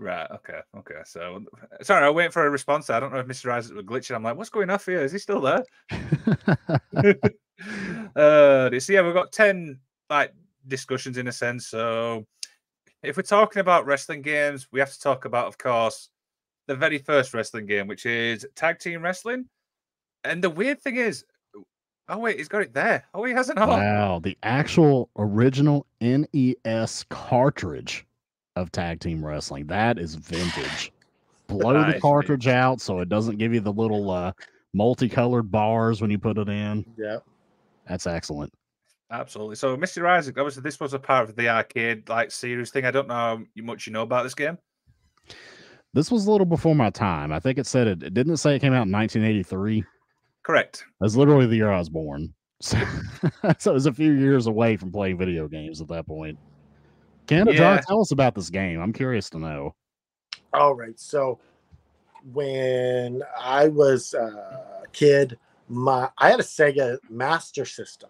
[0.00, 0.28] Right.
[0.32, 0.58] Okay.
[0.78, 1.00] Okay.
[1.04, 1.44] So,
[1.82, 2.90] sorry, I'm waiting for a response.
[2.90, 3.52] I don't know if Mr.
[3.52, 4.16] Isaac was glitching.
[4.16, 5.00] I'm like, what's going on here?
[5.00, 5.62] Is he still there?
[8.16, 9.78] uh, you see, yeah, we've got 10
[10.10, 10.34] like
[10.66, 11.68] discussions in a sense.
[11.68, 12.26] So,
[13.06, 16.10] if we're talking about wrestling games, we have to talk about, of course,
[16.66, 19.46] the very first wrestling game, which is tag team wrestling.
[20.24, 21.24] And the weird thing is,
[22.08, 23.04] oh, wait, he's got it there.
[23.14, 23.58] Oh, he hasn't.
[23.58, 28.04] Oh, wow, the actual original NES cartridge
[28.56, 29.66] of tag team wrestling.
[29.66, 30.92] That is vintage.
[31.46, 34.32] Blow That the is cartridge out so it doesn't give you the little uh,
[34.74, 36.84] multicolored bars when you put it in.
[36.98, 37.18] Yeah.
[37.86, 38.52] That's excellent.
[39.10, 39.56] Absolutely.
[39.56, 40.08] So, Mr.
[40.08, 42.84] Isaac, obviously, this was a part of the arcade like series thing.
[42.84, 44.58] I don't know how much you know about this game.
[45.94, 47.32] This was a little before my time.
[47.32, 49.82] I think it said it, it didn't say it came out in 1983.
[50.42, 50.84] Correct.
[51.00, 52.32] That's literally the year I was born.
[52.62, 52.78] So,
[53.58, 56.38] so it was a few years away from playing video games at that point.
[57.26, 57.80] Canada, Yeah.
[57.86, 58.80] tell us about this game.
[58.80, 59.74] I'm curious to know.
[60.54, 60.98] All right.
[60.98, 61.38] So
[62.32, 65.38] when I was uh, a kid,
[65.68, 68.08] my I had a Sega Master System,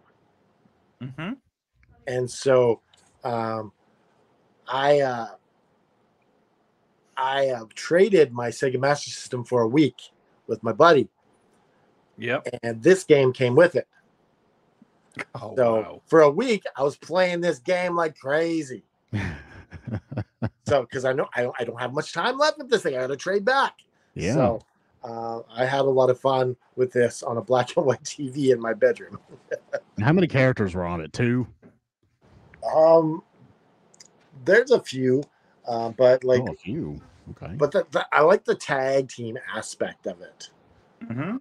[1.02, 1.32] Mm-hmm.
[2.06, 2.80] and so
[3.24, 3.72] um,
[4.68, 5.28] I uh,
[7.16, 9.96] I uh, traded my Sega Master System for a week
[10.46, 11.08] with my buddy,
[12.18, 12.48] Yep.
[12.62, 13.86] and this game came with it.
[15.34, 16.02] Oh, So wow.
[16.06, 18.84] for a week, I was playing this game like crazy.
[20.66, 22.96] So because I know I don't, I don't have much time left with this thing,
[22.96, 23.74] I got to trade back.
[24.14, 24.34] yeah.
[24.34, 24.60] So
[25.04, 28.52] uh, I had a lot of fun with this on a black and white TV
[28.52, 29.18] in my bedroom.
[29.96, 31.12] And How many characters were on it?
[31.12, 31.46] Two.
[32.74, 33.22] Um,
[34.44, 35.22] there's a few,
[35.66, 37.00] uh, but like, oh, a few.
[37.30, 37.54] Okay.
[37.56, 40.50] but the, the, I like the tag team aspect of it.
[41.02, 41.36] Mm-hmm.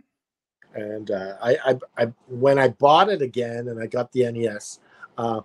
[0.74, 4.80] And uh, I, I, I, when I bought it again and I got the NES,
[5.18, 5.41] uh,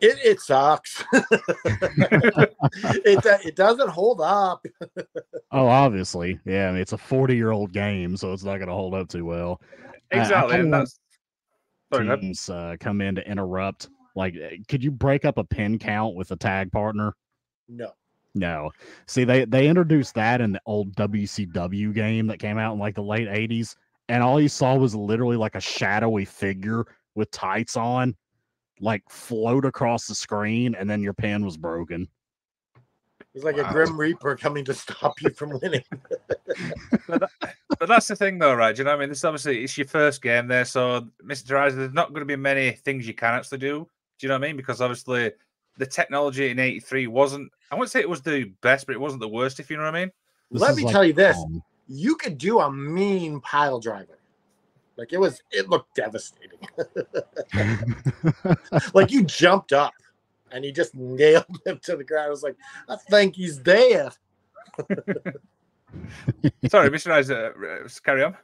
[0.00, 1.04] it, it sucks.
[1.12, 4.66] it, do- it doesn't hold up.
[5.52, 6.38] oh, obviously.
[6.44, 6.68] Yeah.
[6.68, 9.08] I mean, it's a 40 year old game, so it's not going to hold up
[9.08, 9.60] too well.
[10.12, 10.56] I- I Exactly.
[10.56, 11.09] and that's sorry, go ahead.
[11.92, 13.88] Teams uh, come in to interrupt.
[14.14, 17.14] Like, uh, could you break up a pin count with a tag partner?
[17.68, 17.92] No.
[18.34, 18.70] No.
[19.06, 22.94] See, they they introduced that in the old WCW game that came out in like
[22.94, 23.74] the late 80s,
[24.08, 28.16] and all you saw was literally like a shadowy figure with tights on,
[28.80, 32.08] like float across the screen, and then your pin was broken.
[33.34, 33.68] It's like Wow.
[33.70, 35.84] a Grim Reaper coming to stop you from winning.
[37.06, 37.30] but, that-
[37.78, 38.74] but that's the thing, though, right?
[38.74, 39.08] Do you know what I mean?
[39.10, 41.56] This obviously it's your first game there, so Mr.
[41.58, 43.88] Isaac, there's not going to be many things you can actually do.
[44.18, 44.56] Do you know what I mean?
[44.56, 45.32] Because obviously
[45.78, 47.50] the technology in '83 wasn't.
[47.70, 49.60] I wouldn't say it was the best, but it wasn't the worst.
[49.60, 50.10] If you know what I mean.
[50.50, 51.36] This Let me like, tell you this.
[51.36, 54.18] um, you could do a mean pile driver.
[54.96, 56.58] Like it was, it looked devastating.
[58.94, 59.94] like you jumped up
[60.52, 62.26] and you just nailed him to the ground.
[62.26, 62.56] I was like,
[62.88, 64.12] I think he's dead.
[66.70, 67.10] Sorry, Mr.
[67.12, 68.36] Isaac, uh, carry on.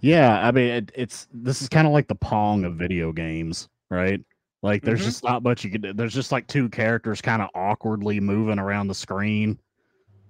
[0.00, 3.68] yeah, I mean, it, it's this is kind of like the Pong of video games,
[3.90, 4.20] right?
[4.62, 5.04] Like there's Mhm.
[5.04, 5.92] just not much you can do.
[5.92, 9.58] There's just like two characters kind of awkwardly moving around the screen.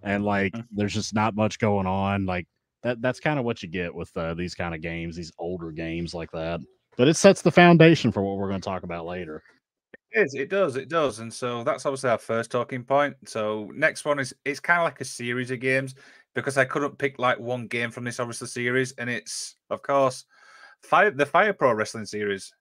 [0.02, 0.66] And like Mhm.
[0.70, 2.26] there's just not much going on.
[2.26, 2.46] Like
[2.82, 5.70] that that's kind of what you get with uh, these kind of games, these older
[5.70, 6.60] games like that.
[6.96, 9.42] But it sets the foundation for what we're going to talk about later.
[10.12, 10.34] Is.
[10.34, 10.76] It does.
[10.76, 11.18] It does.
[11.18, 13.14] And so that's obviously our first talking point.
[13.26, 15.94] So next one is it's kind of like a series of games
[16.34, 20.24] because I couldn't pick like one game from this obviously series, and it's of course
[20.82, 22.52] Fire the Fire Pro Wrestling series.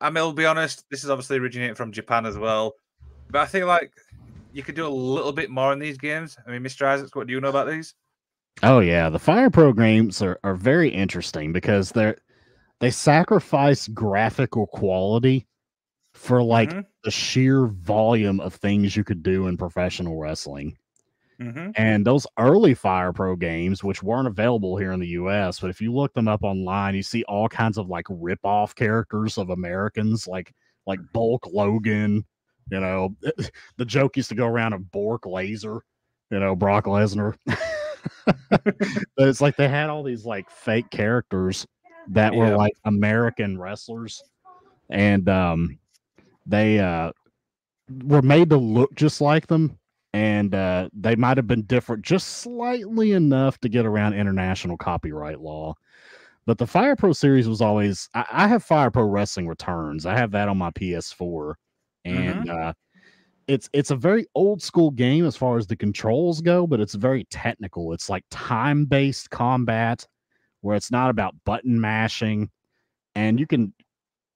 [0.00, 2.74] I mean, I'll be honest, this is obviously originating from Japan as well,
[3.30, 3.92] but I think like
[4.52, 6.36] you could do a little bit more in these games.
[6.46, 6.86] I mean, Mr.
[6.86, 7.94] Isaacs, what do you know about these?
[8.62, 12.16] Oh yeah, the fire pro games are, are very interesting because they're
[12.80, 15.46] they sacrifice graphical quality
[16.14, 20.76] for like Mhm, the sheer volume of things you could do in professional wrestling.
[21.38, 21.74] mhm.
[21.76, 25.80] And those early Fire Pro games, which weren't available here in the US, but if
[25.80, 30.26] you look them up online, you see all kinds of like rip-off characters of Americans,
[30.26, 30.52] like
[30.86, 32.24] like Bulk Logan.
[32.70, 33.16] You know,
[33.76, 35.80] the joke used to go around of Bork Laser,
[36.30, 37.36] you know, Brock Lesnar.
[37.46, 41.66] but it's like they had all these like fake characters
[42.08, 44.24] that were like American wrestlers.
[44.90, 45.78] And um
[46.50, 47.12] they uh
[48.04, 49.78] were made to look just like them
[50.12, 55.40] and uh, they might have been different just slightly enough to get around international copyright
[55.40, 55.74] law.
[56.46, 60.06] But the Fire Pro series was always I, I have Fire Pro Wrestling Returns.
[60.06, 61.54] I have that on my PS4,
[62.04, 62.72] and uh,
[63.46, 66.94] it's it's a very old school game as far as the controls go, but it's
[66.94, 67.92] very technical.
[67.92, 70.06] It's like time based combat
[70.62, 72.50] where it's not about button mashing,
[73.14, 73.72] and you can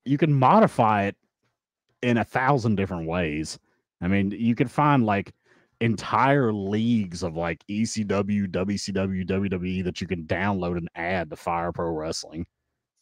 [0.04, 1.16] you can modify it
[2.04, 3.58] in a thousand different ways.
[4.00, 5.32] I mean, you can find like
[5.80, 11.72] entire leagues of like ECW, WCW, WWE that you can download and add to Fire
[11.72, 12.46] Pro Wrestling.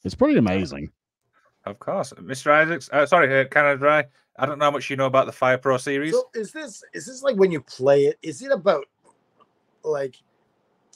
[0.05, 0.91] It's pretty amazing.
[1.65, 2.53] Of course, Mr.
[2.53, 2.89] Isaacs.
[2.93, 4.05] Uh, sorry, uh, Canada Dry.
[4.37, 6.13] I don't know how much you know about the Fire Pro series.
[6.13, 8.19] So is this is this like when you play it?
[8.23, 8.87] Is it about
[9.85, 10.17] like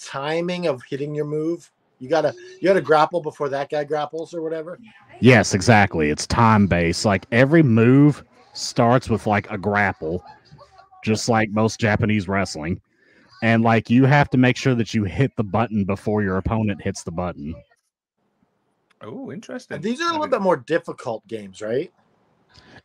[0.01, 1.71] timing of hitting your move?
[1.99, 4.79] You gotta you gotta grapple before that guy grapples or whatever.
[5.20, 6.11] Yes, exactly.
[6.11, 7.05] It's time based.
[7.05, 10.24] Like every move starts with like a grapple,
[11.05, 12.81] just like most Japanese wrestling.
[13.42, 16.83] And like you have to make sure that you hit the button before your opponent
[16.83, 17.55] hits the button.
[19.02, 19.76] Oh, interesting.
[19.76, 21.92] And these are a little bit more difficult games, right?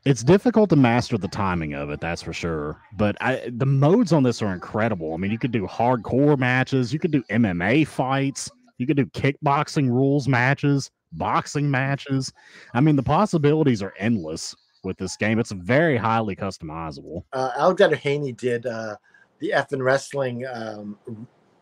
[0.03, 2.81] It's difficult to master the timing of it, that's for sure.
[2.97, 5.13] But I, the modes on this are incredible.
[5.13, 9.05] I mean, you could do hardcore matches, you could do MMA fights, you could do
[9.07, 12.31] kickboxing rules matches, boxing matches.
[12.73, 15.39] I mean, the possibilities are endless with this game.
[15.39, 17.23] It's very highly customizable.
[17.33, 18.95] Uh, Alexander Haney did uh,
[19.39, 20.97] the F and wrestling um,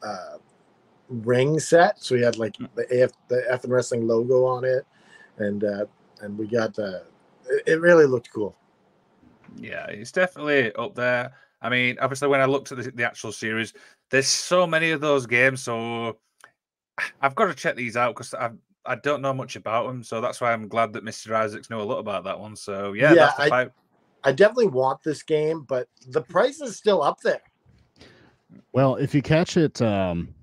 [0.04, 0.38] uh,
[1.10, 4.86] ring set, so he had like the AF, the F and wrestling logo on it,
[5.38, 5.86] and uh,
[6.22, 7.04] and we got the.
[7.50, 8.56] It, it really looked cool.
[9.58, 11.34] Yeah, it's definitely up there.
[11.62, 13.74] I mean, obviously, when I looked at the, the actual series,
[14.12, 16.18] there's so many of those games, so
[17.22, 18.52] I've got to check these out because I
[18.90, 20.04] I don't know much about them.
[20.04, 21.34] So that's why I'm glad that Mr.
[21.36, 22.56] Isaacs know a lot about that one.
[22.56, 23.72] So yeah, Yeah, that's the I- five.
[24.24, 27.40] I definitely want this game, but the price is still up there.
[28.74, 30.34] Well, if you catch it, um,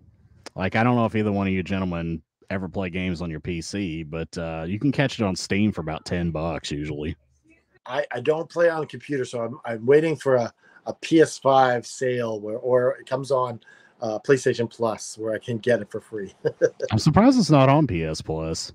[0.55, 3.41] like I don't know if either one of you gentlemen ever play games on your
[3.41, 7.17] PC, but uh, you can catch it on Steam for about ten bucks usually.
[7.85, 10.53] I, I don't play on a computer, so I'm, I'm waiting for a,
[10.87, 13.61] a PS5 sale where or it comes on
[14.01, 16.35] uh, PlayStation Plus where I can get it for free.
[16.93, 18.73] I'm surprised it's not on PS Plus.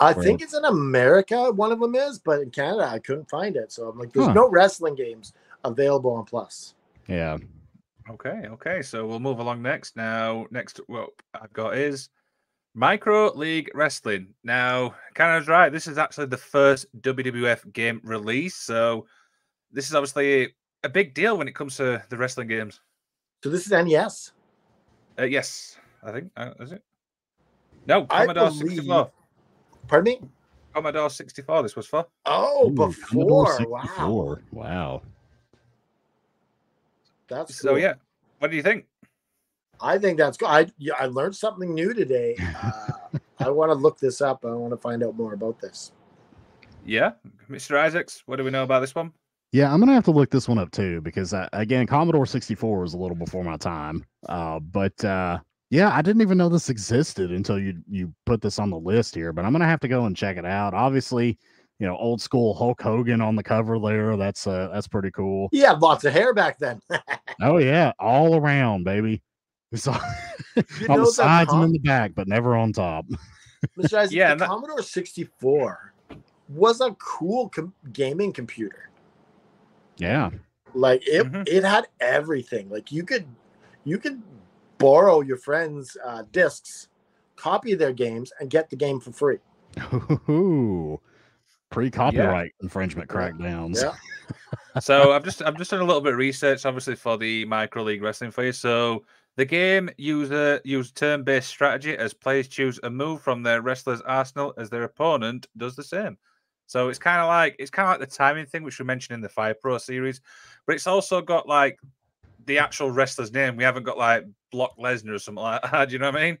[0.00, 0.24] I Right.
[0.24, 3.70] think it's in America, one of them is, but in Canada I couldn't find it.
[3.72, 4.32] So I'm like, there's Huh.
[4.32, 5.32] no wrestling games
[5.64, 6.74] available on Plus.
[7.08, 7.38] Yeah,
[8.10, 8.82] Okay, okay.
[8.82, 9.96] So we'll move along next.
[9.96, 11.08] Now, next, what
[11.40, 12.10] I've got is
[12.74, 14.34] Micro League Wrestling.
[14.42, 15.68] Now, Canada Dry.
[15.70, 18.56] This is actually the first WWF game release.
[18.56, 19.06] So
[19.72, 20.48] this is obviously a,
[20.84, 22.80] a big deal when it comes to the wrestling games.
[23.42, 24.32] So this is NES.
[25.18, 26.30] Uh, yes, I think.
[26.36, 26.82] Uh, is it?
[27.86, 29.10] No, Commodore believe- 64.
[29.88, 30.28] Pardon me?
[30.74, 32.06] Commodore 64, this was for.
[32.26, 33.68] Oh, Ooh, Commodore before.
[33.68, 33.80] Wow.
[33.82, 34.42] 64.
[34.50, 35.02] Wow.
[37.28, 37.78] That's So, cool.
[37.78, 37.94] yeah.
[38.38, 38.86] What do you think?
[39.80, 40.46] I think that's good.
[40.48, 42.36] I yeah, I learned something new today.
[43.40, 44.44] Uh, I want to look this up.
[44.44, 45.92] I want to find out more about this.
[46.86, 47.12] Yeah.
[47.50, 47.76] Mr.
[47.76, 49.12] Isaacs, what do we know about this one?
[49.52, 52.80] Yeah, I'm gonna have to look this one up too because uh, again, Commodore 64
[52.80, 54.04] was a little before my time.
[54.28, 55.38] Uh, but uh,
[55.70, 59.14] yeah, I didn't even know this existed until you you put this on the list
[59.14, 59.32] here.
[59.32, 60.74] But I'm gonna have to go and check it out.
[60.74, 61.38] Obviously,
[61.78, 64.16] you know, old school Hulk Hogan on the cover there.
[64.16, 65.48] That's uh, that's pretty cool.
[65.52, 66.80] He had lots of hair back then.
[67.42, 69.22] Oh yeah, all around, baby.
[69.72, 69.94] It's all,
[70.56, 73.06] on know the sides Com- and in the back, but never on top.
[73.78, 73.98] Mr.
[73.98, 75.92] Isaac, Yeah, the that- Commodore 64
[76.50, 78.90] was a cool com- gaming computer.
[79.96, 80.30] Yeah.
[80.74, 81.48] Like it, Mhm.
[81.48, 82.68] it had everything.
[82.68, 83.26] Like you could,
[83.84, 84.22] you could
[84.78, 86.88] borrow your friends' uh, discs,
[87.36, 89.38] copy their games, and get the game for free.
[90.28, 91.00] Ooh.
[91.70, 93.82] Pre-copyright infringement crackdowns.
[93.82, 93.94] Yeah.
[94.80, 97.82] so I've just I've just done a little bit of research, obviously for the micro
[97.82, 98.52] league wrestling for you.
[98.52, 99.04] So
[99.36, 104.54] the game user use turn-based strategy as players choose a move from their wrestler's arsenal
[104.56, 106.16] as their opponent does the same.
[106.66, 109.14] So it's kind of like it's kind of like the timing thing, which we mentioned
[109.14, 110.20] in the Fire Pro series,
[110.66, 111.78] but it's also got like
[112.46, 113.56] the actual wrestler's name.
[113.56, 115.88] We haven't got like Block Lesnar or something like that.
[115.88, 116.38] Do you know what I mean?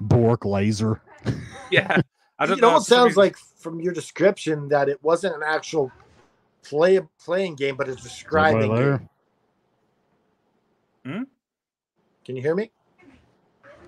[0.00, 1.00] Bork laser.
[1.70, 2.00] Yeah.
[2.38, 2.68] I don't it know.
[2.68, 5.92] almost sounds reason- like from your description that it wasn't an actual
[6.62, 8.62] play playing game, but it's describing.
[8.72, 9.08] everybody game.
[11.04, 11.10] Hmm?
[11.10, 11.26] there?
[12.24, 12.70] Can you hear me?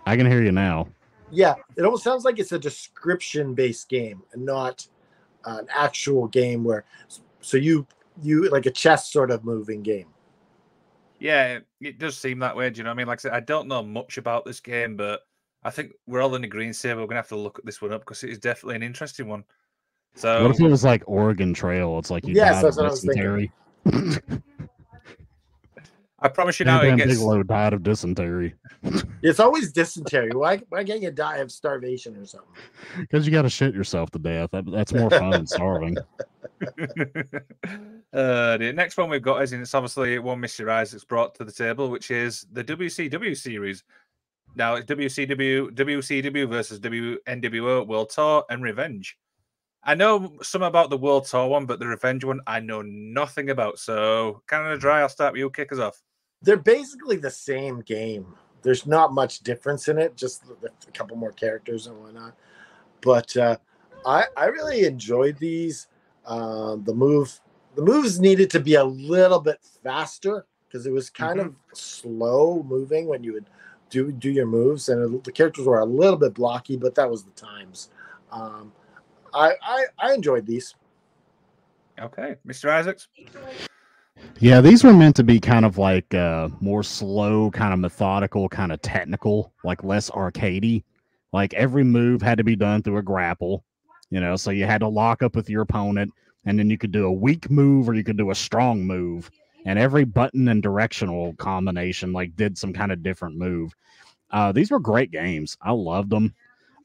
[0.04, 0.88] I can hear you now.
[1.30, 4.86] Yeah, it almost sounds like it's a description based game and not
[5.46, 6.84] an actual game where.
[7.40, 7.86] So you
[8.22, 10.08] you like a chess sort of moving game.
[11.20, 12.70] Yeah, it- it does seem that way.
[12.70, 13.06] Do you know what I mean?
[13.06, 15.20] Like I said, I don't know much about this game, but
[15.62, 16.96] I think we're all in agreement here.
[16.96, 19.28] We're gonna have to look at this one up because it is definitely an interesting
[19.28, 19.44] one.
[20.14, 21.98] So What if it was like Oregon Trail?
[21.98, 23.52] It's like you Yes, died that's what I was thinking.
[26.20, 26.30] dysentery.
[26.30, 28.54] I promise you now, Now it Big gets Bigelow died of dysentery
[29.22, 30.30] It's always dysentery.
[30.32, 32.48] Why why can't you die of starvation or something?
[32.98, 34.50] because you got to shit yourself to death.
[34.52, 35.96] That, that's more fun than starving.
[36.62, 40.70] uh, the next one we've got is, and it's obviously one Mr.
[40.70, 43.84] Isaac's brought to the table, which is the WCW series.
[44.56, 49.16] Now it's WCW, WCW versus WNWO World Tour and Revenge.
[49.82, 53.50] I know some about the World Tour one, but the Revenge one I know nothing
[53.50, 53.78] about.
[53.78, 55.50] So, Canada Dry, I'll start with you.
[55.50, 56.02] Kick us off.
[56.42, 58.34] They're basically the same game.
[58.62, 62.34] There's not much difference in it, just a couple more characters and whatnot.
[63.00, 63.56] But uh,
[64.06, 65.88] I I really enjoyed these.
[66.26, 67.40] Um, the move
[67.74, 72.62] the moves needed to be a little bit faster because it was kind of slow
[72.62, 73.46] moving when you would
[73.88, 77.10] do do your moves, and it- the characters were a little bit blocky, but that
[77.10, 77.90] was the times.
[78.30, 78.72] Um,
[79.32, 80.74] I, I I enjoyed these.
[81.98, 82.70] Okay, Mr.
[82.70, 83.08] Isaacs.
[84.40, 88.48] Yeah, these were meant to be kind of like uh, more slow, kind of methodical,
[88.48, 90.82] kind of technical, like less arcadey.
[91.32, 93.64] Like every move had to be done through a grapple,
[94.08, 96.10] you know, so you had to lock up with your opponent,
[96.46, 99.30] and then you could do a weak move or you could do a strong move,
[99.66, 103.72] and every button and directional combination like did some kind of different move.
[104.30, 105.56] Uh, these were great games.
[105.60, 106.34] I loved them.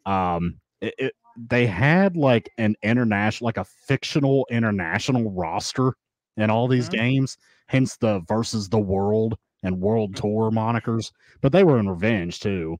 [0.05, 1.13] Um, it, it,
[1.49, 5.93] they had like an international, like a fictional international roster
[6.38, 6.93] in all these Mhm.
[6.93, 11.11] games, hence the versus the world and world tour monikers.
[11.41, 12.77] But they were in revenge too.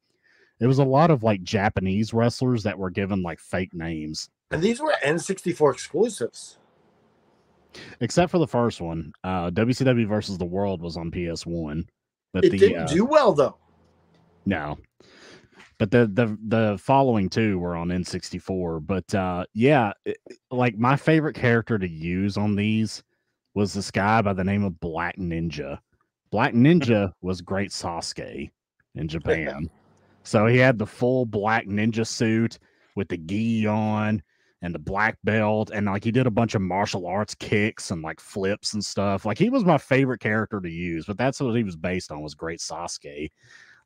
[0.60, 4.62] It was a lot of like Japanese wrestlers that were given like fake names, And
[4.62, 6.58] these were N64 exclusives.
[8.00, 9.12] except for the first one.
[9.24, 11.86] Uh, WCW versus the world was on PS1,
[12.34, 13.58] but It the didn't uh, do well though.
[14.46, 14.78] No.
[15.78, 18.80] But the the the following two were on N64.
[18.86, 20.18] But uh yeah, it-
[20.52, 23.04] like my favorite character to use on these
[23.56, 25.80] was this guy by the name of Black Ninja.
[26.30, 28.52] Black Ninja was great Sasuke
[28.94, 29.70] in Japan.
[30.24, 32.60] so he had the full black ninja suit
[32.96, 34.22] with the gi on
[34.62, 38.02] and the black belt and like he did a bunch of martial arts kicks and
[38.02, 39.26] like flips and stuff.
[39.26, 42.22] Like he was my favorite character to use, but that's what he was based on
[42.22, 43.30] was great Sasuke.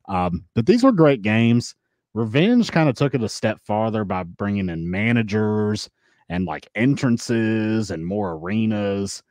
[0.08, 1.74] Um, but these were great games.
[2.14, 5.88] Revenge kind of took it a step farther by bringing in managers
[6.28, 9.22] and like entrances and more arenas.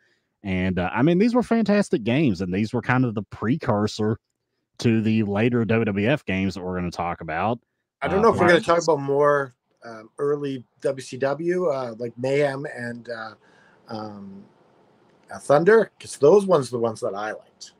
[0.43, 4.17] And uh, I mean, these were fantastic games, and these were kind of the precursor
[4.79, 7.59] to the later WWF games that we're going to talk about.
[8.01, 11.95] I don't Uh, know if we're going to talk about more um, early WCW, uh,
[11.99, 13.33] like Mayhem and uh,
[13.89, 14.45] um,
[15.33, 17.73] uh, Thunder, because those ones are the ones that I liked.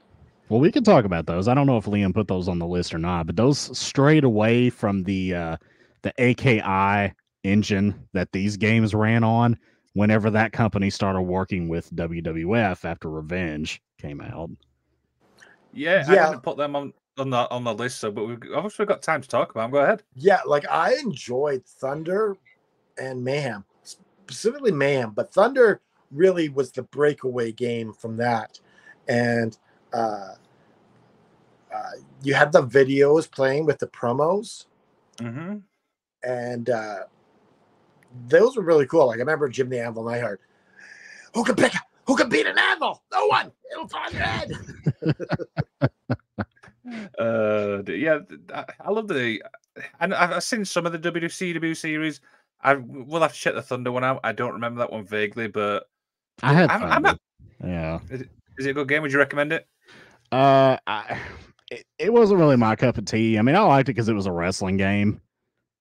[0.49, 1.47] Well, we can talk about those.
[1.47, 4.24] I don't know if Liam put those on the list or not, but those strayed
[4.24, 5.57] away from the uh,
[6.01, 9.57] the AKI engine that these games ran on.
[9.94, 14.50] Whenever that company started working with WWF after Revenge came out,
[15.74, 16.30] Yeah, I Yeah.
[16.30, 18.00] didn't put them on on the on the list.
[18.00, 19.64] So, but we've obviously got time to talk about.
[19.64, 19.72] Them.
[19.72, 20.04] Go ahead.
[20.16, 22.38] Yeah, like I enjoyed Thunder
[22.98, 25.82] and Mayhem, specifically Mayhem, but Thunder
[26.12, 28.60] really was the breakaway game from that.
[29.08, 29.58] And
[29.94, 30.36] uh,
[31.74, 31.92] uh,
[32.24, 34.66] you had the videos playing with the promos,
[35.18, 35.58] Mm-hmm.
[36.24, 37.00] and uh,
[38.28, 39.07] those were really cool.
[39.07, 40.41] Like I remember Jim the Anvil Neidhart.
[41.34, 41.74] Who can pick?
[42.05, 43.03] Who can beat an anvil?
[43.14, 43.51] No one.
[43.72, 44.51] It'll fall on your head.
[47.20, 48.20] Uh, yeah,
[48.53, 49.41] I I love the.
[49.99, 52.22] And I've I've seen some of the WCW series.
[52.62, 54.20] I will have to check the Thunder one out.
[54.24, 55.88] I don't remember that one vaguely, but
[56.41, 57.12] I had I'm- I'm with-
[57.64, 57.99] a- yeah.
[58.10, 59.01] is it a good game?
[59.03, 59.68] Would you recommend it?
[60.32, 61.20] Uh, I,
[61.72, 63.38] it, it wasn't really my cup of tea.
[63.38, 65.22] I mean, I liked it because it was a wrestling game,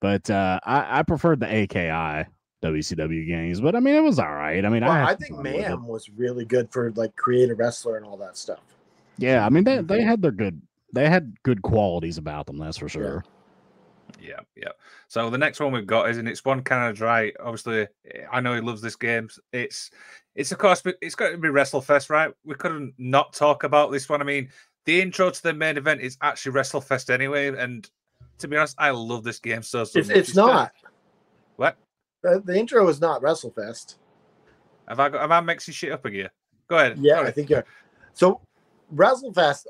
[0.00, 2.28] but uh, I, I preferred the AKI
[2.62, 3.60] WCW games.
[3.60, 4.64] But I mean, it was all right.
[4.64, 5.58] I mean, Well, I, I think fun with it.
[5.58, 8.60] Mayhem was really good for like create a wrestler and all that stuff.
[9.18, 10.60] Yeah, I mean, they they had their good
[10.92, 12.58] they had good qualities about them.
[12.58, 13.24] That's for sure.
[14.20, 14.70] Yeah, yeah.
[15.08, 17.32] So the next one we've got is, and it's one Canada Dry.
[17.40, 19.28] Obviously, eh, I know he loves this game.
[19.52, 19.90] It's,
[20.34, 22.32] it's of course, it's got to be WrestleFest, right?
[22.44, 24.22] We couldn't not talk about this one.
[24.22, 24.48] I mean,
[24.86, 27.88] the intro to the main event is actually WrestleFest anyway, and
[28.38, 30.16] to be honest, I love this game so so It's, much.
[30.16, 30.72] it's got- not.
[31.56, 31.76] What
[32.22, 33.96] The, the intro is not WrestleFest.
[34.88, 35.22] have I got?
[35.22, 36.30] Am I mixing shit up again?
[36.68, 36.98] Go ahead.
[36.98, 37.64] Yeah, I think you're.
[38.12, 38.40] So,
[38.94, 39.66] WrestleFest,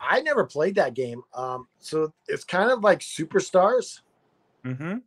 [0.00, 1.22] I never played that game.
[1.34, 4.00] Um, so it's kind of like Superstars.
[4.64, 4.98] Mm-hmm.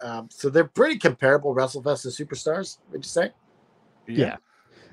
[0.00, 2.78] Um, so they're pretty comparable, WrestleFest and Superstars.
[2.92, 3.30] Would you say?
[4.06, 4.36] Yeah.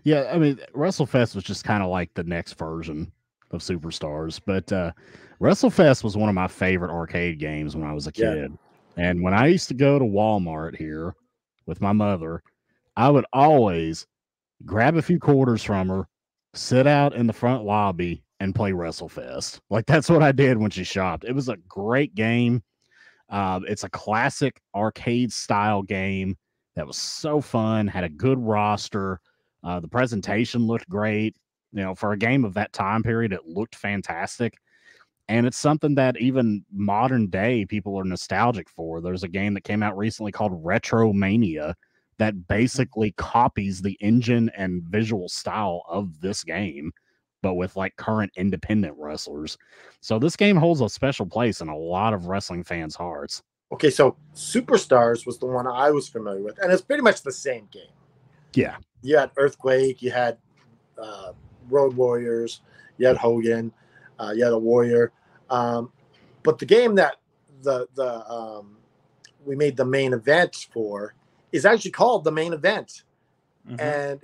[0.04, 3.12] Yeah, I mean, WrestleFest was just kind of like the next version
[3.54, 4.92] of Superstars, but uh,
[5.42, 8.32] WrestleFest was one of my favorite arcade games when I was a Yeah.
[8.34, 8.58] kid.
[8.98, 11.16] And when I used to go to Walmart here
[11.66, 12.44] with my mother,
[12.96, 14.06] I would always
[14.66, 16.08] grab a few quarters from her,
[16.54, 19.60] sit out in the front lobby, and play WrestleFest.
[19.70, 21.24] Like that's what I did when she shopped.
[21.24, 22.62] It was a great game.
[23.30, 26.38] Um, it's a classic arcade style game
[26.76, 29.20] that was so fun, had a good roster.
[29.64, 31.36] Uh, the presentation looked great.
[31.74, 34.54] You know, for a game of that time period, it looked fantastic.
[35.28, 39.02] And it's something that even modern day people are nostalgic for.
[39.02, 41.76] There's a game that came out recently called Retro Mania
[42.18, 46.92] that basically copies the engine and visual style of this game,
[47.42, 49.58] but with like current independent wrestlers.
[50.02, 53.42] So this game holds a special place in a lot of wrestling fans' hearts.
[53.72, 57.32] Okay, so Superstars was the one I was familiar with, and it's pretty much the
[57.32, 57.88] same game.
[58.54, 58.78] Yeah.
[59.02, 60.38] You had Earthquake, you had
[61.02, 61.32] uh,
[61.74, 62.62] Road Warriors,
[62.98, 63.74] you had Hogan,
[64.20, 65.12] uh, you had a Warrior,
[65.50, 65.92] um,
[66.44, 67.16] but the game that
[67.64, 68.78] the the um,
[69.46, 71.16] we made the main event for
[71.52, 73.04] is actually called the main event,
[73.70, 73.80] Mhm.
[73.80, 74.20] and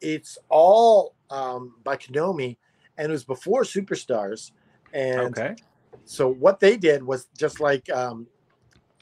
[0.00, 2.56] it's all um, by Konami,
[2.96, 4.52] and it was before Superstars,
[4.92, 5.56] and Okay.
[6.04, 8.26] so what they did was just like um,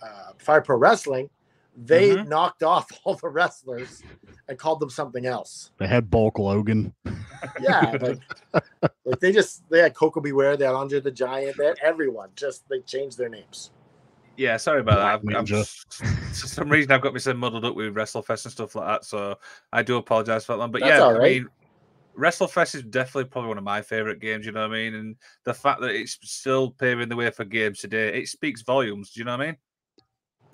[0.03, 1.28] uh, Fire Pro Wrestling,
[1.77, 2.29] they Mhm.
[2.29, 4.03] knocked off all the wrestlers
[4.49, 5.72] and called them something else.
[5.79, 6.95] They had Bulk Logan.
[7.61, 8.20] Yeah, like,
[9.05, 12.31] like they just they had Coco Beware, they had Andre the Giant, they had everyone.
[12.37, 13.70] Just they changed their names.
[14.37, 15.37] Yeah, sorry about Black that.
[15.37, 18.87] I've, I've, for some reason, I've got myself muddled up with WrestleFest and stuff like
[18.87, 19.05] that.
[19.05, 19.37] So
[19.72, 20.59] I do apologize for that.
[20.59, 20.72] one.
[20.72, 21.49] But That's yeah, all I mean,
[22.18, 24.45] WrestleFest is definitely probably one of my favorite games.
[24.47, 24.95] You know what I mean?
[24.95, 29.12] And the fact that it's still paving the way for games today, it speaks volumes.
[29.12, 29.57] Do you know what I mean?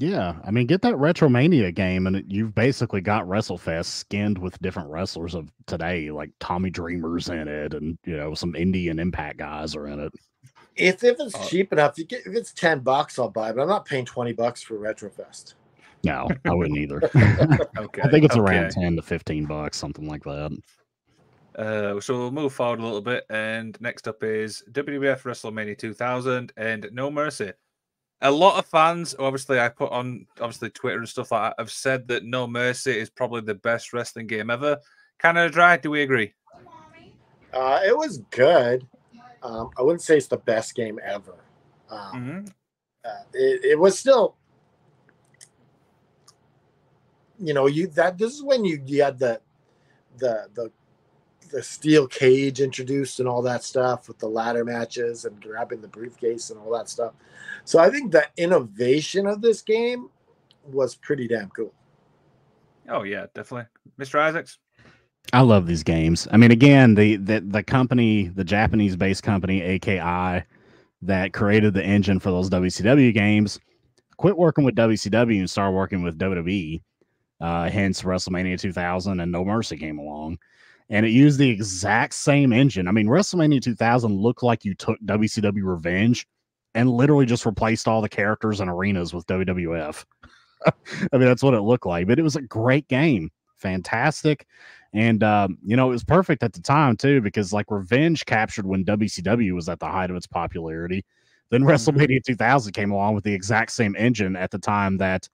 [0.01, 4.59] Yeah, I mean, get that Retromania game, and it- you've basically got WrestleFest skinned with
[4.63, 8.99] different wrestlers of today, like Tommy Dreamer's in it, and you know some indie and
[8.99, 10.13] Impact guys are in it.
[10.75, 13.53] If if it's Uh, cheap enough, you get if it's ten bucks, I'll buy.
[13.53, 15.53] But I'm not paying twenty bucks for Retrofest.
[16.03, 17.05] No, I wouldn't either.
[17.05, 17.11] Okay.
[18.03, 18.41] I think it's okay.
[18.57, 20.59] around ten to fifteen bucks, something like that.
[21.57, 26.55] Uh, so we'll move forward a little bit, and next up is WWF WrestleMania 2000
[26.57, 27.53] and No Mercy.
[28.23, 31.71] A lot of fans, obviously, I put on obviously Twitter and stuff like that, have
[31.71, 34.79] said that No Mercy is probably the best wrestling game ever.
[35.19, 36.35] Canada Dry, do we agree?
[37.53, 38.87] Uh, it was good.
[39.43, 41.37] Um, I wouldn't say it's the best game ever.
[41.91, 42.41] Um, hmm
[43.05, 44.37] uh, it, it was still
[47.39, 49.41] you know you that this is when you, you had the
[50.19, 50.71] the the
[51.51, 55.89] the steel cage introduced and all that stuff with the ladder matches and grabbing the
[55.89, 57.13] briefcase and all that stuff
[57.65, 60.09] so i think the innovation of this game
[60.73, 61.73] was pretty damn cool
[62.91, 64.19] Oh yeah, definitely, Mr.
[64.21, 64.59] Isaacs.
[65.33, 66.27] I love these games.
[66.33, 70.45] I mean, again, the the the company, the Japanese based company AKI
[71.03, 73.61] that created the engine for those WCW games,
[74.17, 76.83] quit working with WCW and started working with WWE.
[77.41, 80.39] Uh, hence WrestleMania 2000 and No Mercy came along,
[80.91, 82.89] and it used the exact same engine.
[82.89, 86.27] I mean, WrestleMania 2000 looked like you took WCW Revenge
[86.75, 90.05] and literally just replaced all the characters and arenas with WWF.
[90.67, 90.73] I
[91.13, 94.47] mean, that's what it looked like, but it was a great game, fantastic.
[94.93, 98.67] And um, you know, it was perfect at the time too, because like Revenge captured
[98.67, 101.05] when WCW was at the height of its popularity.
[101.51, 105.29] Then WrestleMania 2000 came along with the exact same engine at the time that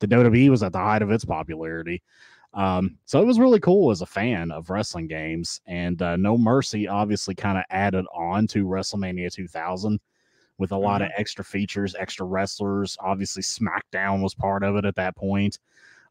[0.00, 2.02] the WWE was at the height of its popularity.
[2.58, 5.60] Um, so it was really cool as a fan of wrestling games.
[5.68, 10.00] And uh, No Mercy obviously kind of added on to WrestleMania 2000
[10.58, 12.96] with a lot of extra features, extra wrestlers.
[12.98, 15.60] Obviously, SmackDown was part of it at that point.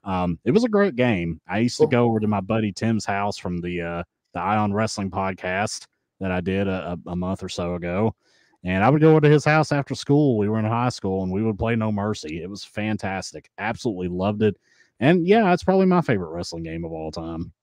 [0.06, 1.42] Um, it was a great game.
[1.50, 4.74] I used to go over to my buddy Tim's house from the uh, the Ion
[4.74, 5.86] Wrestling podcast
[6.22, 8.16] that I did a, a, a month or so ago,
[8.64, 10.38] and I would go over to his house after school.
[10.38, 12.42] We were in high school, and we would play No Mercy.
[12.42, 13.50] It was fantastic.
[13.58, 14.56] Absolutely loved it.
[15.00, 17.54] And yeah, it's probably my favorite wrestling game of all time.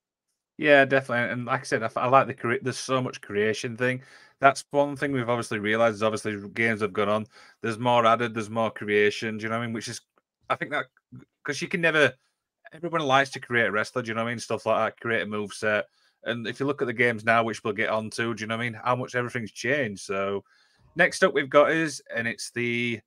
[0.56, 1.32] Yeah, definitely.
[1.32, 4.02] And like I said, I like the there's so much creation thing.
[4.40, 5.96] That's one thing we've obviously realized.
[5.96, 7.26] Is obviously games have gone on.
[7.60, 8.34] There's more added.
[8.34, 9.36] There's more creation.
[9.36, 9.74] Do you know what I mean?
[9.74, 10.00] Which is,
[10.48, 10.86] I think that
[11.42, 12.12] because you can never.
[12.72, 14.02] Everyone likes to create a wrestler.
[14.02, 14.40] Do you know what I mean?
[14.40, 15.00] Stuff like that.
[15.00, 15.86] Create a move set.
[16.24, 18.46] And if you look at the games now, which we'll get on to, do you
[18.46, 18.80] know what I mean?
[18.82, 20.02] How much everything's changed.
[20.02, 20.42] So
[20.96, 23.00] next up we've got is, and it's the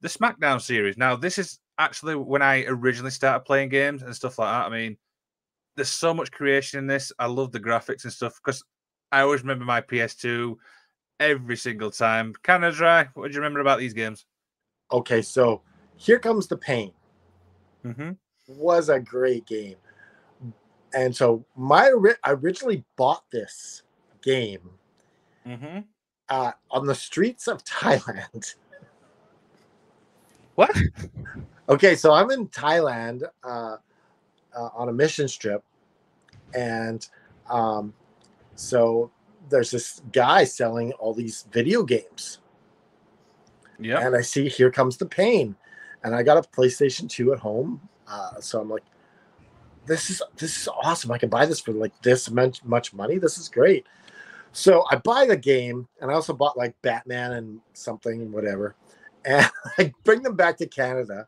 [0.00, 0.96] the SmackDown series.
[0.96, 4.66] Now this is actually when I originally started playing games and stuff like that.
[4.66, 4.96] I mean
[5.76, 7.12] there's so much creation in this.
[7.18, 8.64] I love the graphics and stuff because
[9.12, 10.56] I always remember my PS2
[11.20, 12.32] every single time.
[12.42, 14.24] Canada Dry, what do you remember about these games?
[14.90, 15.62] Okay, so
[15.96, 16.92] here comes the pain.
[17.84, 18.12] Mm-hmm.
[18.48, 19.76] Was a great game,
[20.94, 21.92] and so my
[22.24, 23.82] I originally bought this
[24.22, 24.70] game
[25.46, 25.80] Mm-hmm.
[26.28, 28.54] uh, on the streets of Thailand.
[30.56, 30.76] What?
[31.68, 33.76] Okay, so I'm in Thailand uh,
[34.56, 35.64] uh, on a mission trip,
[36.54, 37.06] and
[37.50, 37.92] um,
[38.54, 39.10] so
[39.48, 42.38] there's this guy selling all these video games,
[43.80, 44.06] Yeah.
[44.06, 45.56] and I see here comes the pain,
[46.04, 48.84] and I got a PlayStation 2 at home, uh, so I'm like,
[49.86, 51.10] this is this is awesome.
[51.12, 53.18] I can buy this for like this much much money.
[53.18, 53.86] This is great.
[54.52, 58.76] So I buy the game, and I also bought like Batman and something, whatever,
[59.24, 61.26] and I bring them back to Canada,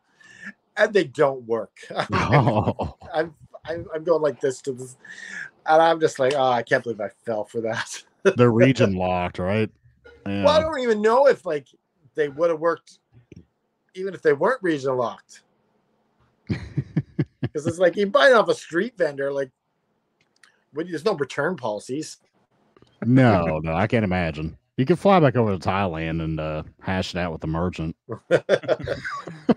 [0.79, 1.77] and they don't work.
[2.11, 4.97] Oh, I'm, I'm I'm going like this to this,
[5.65, 8.03] and I'm just like, oh, I can't believe I fell for that.
[8.37, 9.69] they're region locked, right?
[10.25, 10.45] Yeah.
[10.45, 11.67] Well, I don't even know if like
[12.15, 12.99] they would have worked,
[13.95, 15.43] even if they weren't region locked.
[17.41, 19.49] Because it's like you buy it off a street vendor, like,
[20.73, 22.17] when there's no return policies.
[23.05, 24.57] no, no, I can't imagine.
[24.75, 27.95] You could fly back over to Thailand and uh, hash it out with the merchant.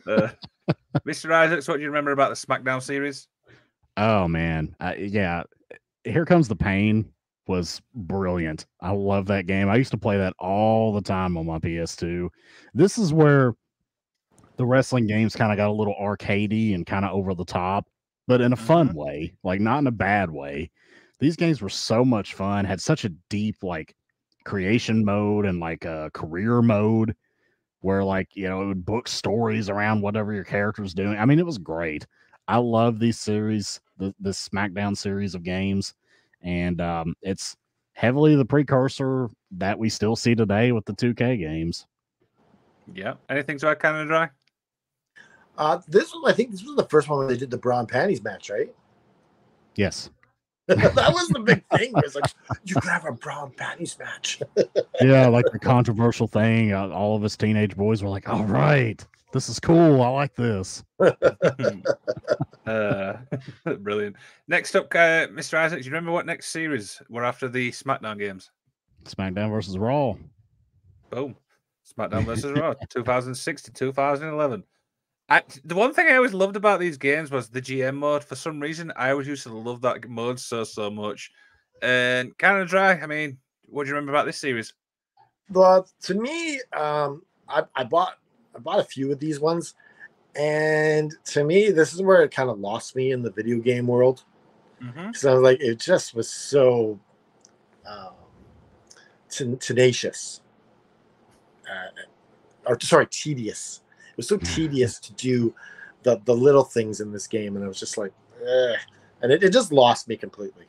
[0.06, 0.28] Uh,
[1.06, 1.32] Mr.
[1.32, 3.28] Isaacs, what do you remember about the SmackDown series?
[3.96, 5.42] Oh man, I, yeah.
[6.04, 7.12] Here comes the pain
[7.46, 8.66] was brilliant.
[8.80, 9.68] I love that game.
[9.68, 12.28] I used to play that all the time on my PS2.
[12.74, 13.54] This is where
[14.56, 17.86] the wrestling games kind of got a little arcadey and kind of over the top,
[18.26, 18.98] but in a fun mm-hmm.
[18.98, 20.70] way, like not in a bad way.
[21.20, 23.94] These games were so much fun, had such a deep like
[24.44, 27.14] creation mode and like a career mode
[27.82, 31.18] where like, you know, it would book stories around whatever your character's doing.
[31.18, 32.06] I mean, it was great.
[32.48, 35.94] I love these series, the this SmackDown series of games,
[36.42, 37.56] and um, it's
[37.92, 41.86] heavily the precursor that we still see today with the 2K games.
[42.92, 43.14] Yeah.
[43.28, 44.30] Anything to add, Canada Dry?
[45.56, 47.78] Uh, this was, I think, this was the first one where they did the bra
[47.78, 48.74] and panties match, right?
[49.76, 50.10] Yes,
[50.68, 51.92] that was the big thing.
[51.96, 52.32] It was like
[52.64, 54.40] you could have a bra and panties match.
[55.00, 56.72] yeah, like the controversial thing.
[56.72, 60.00] Uh, all of us teenage boys were like, "All right, this is cool.
[60.02, 60.84] I like this."
[62.66, 63.14] uh,
[63.80, 64.16] brilliant.
[64.46, 65.54] Next up, uh, Mr.
[65.54, 65.80] Isaac.
[65.80, 68.50] do you remember what next series were after the SmackDown games?
[69.04, 70.14] SmackDown versus Raw.
[71.10, 71.34] Boom.
[71.98, 74.62] SmackDown versus Raw, 2006 to 2011.
[75.32, 78.22] I, the one thing I always loved about these games was the GM mode.
[78.22, 81.30] For some reason, I always used to love that mode so, so much.
[81.80, 84.74] And Canada Dry, I mean, what do you remember about this series?
[85.48, 88.18] Well, to me, um, I, I bought
[88.54, 89.74] I bought a few of these ones,
[90.36, 93.86] and to me, this is where it kind of lost me in the video game
[93.86, 94.24] world.
[94.82, 95.12] Mm-hmm.
[95.14, 97.00] So like, it just was so
[97.86, 98.12] um,
[99.30, 100.42] ten- tenacious,
[101.66, 102.02] uh,
[102.66, 103.80] or sorry, tedious.
[104.12, 105.54] It was so tedious to do
[106.02, 108.76] the the little things in this game, and I was just like, Ugh.
[109.22, 110.64] and it, it just lost me completely.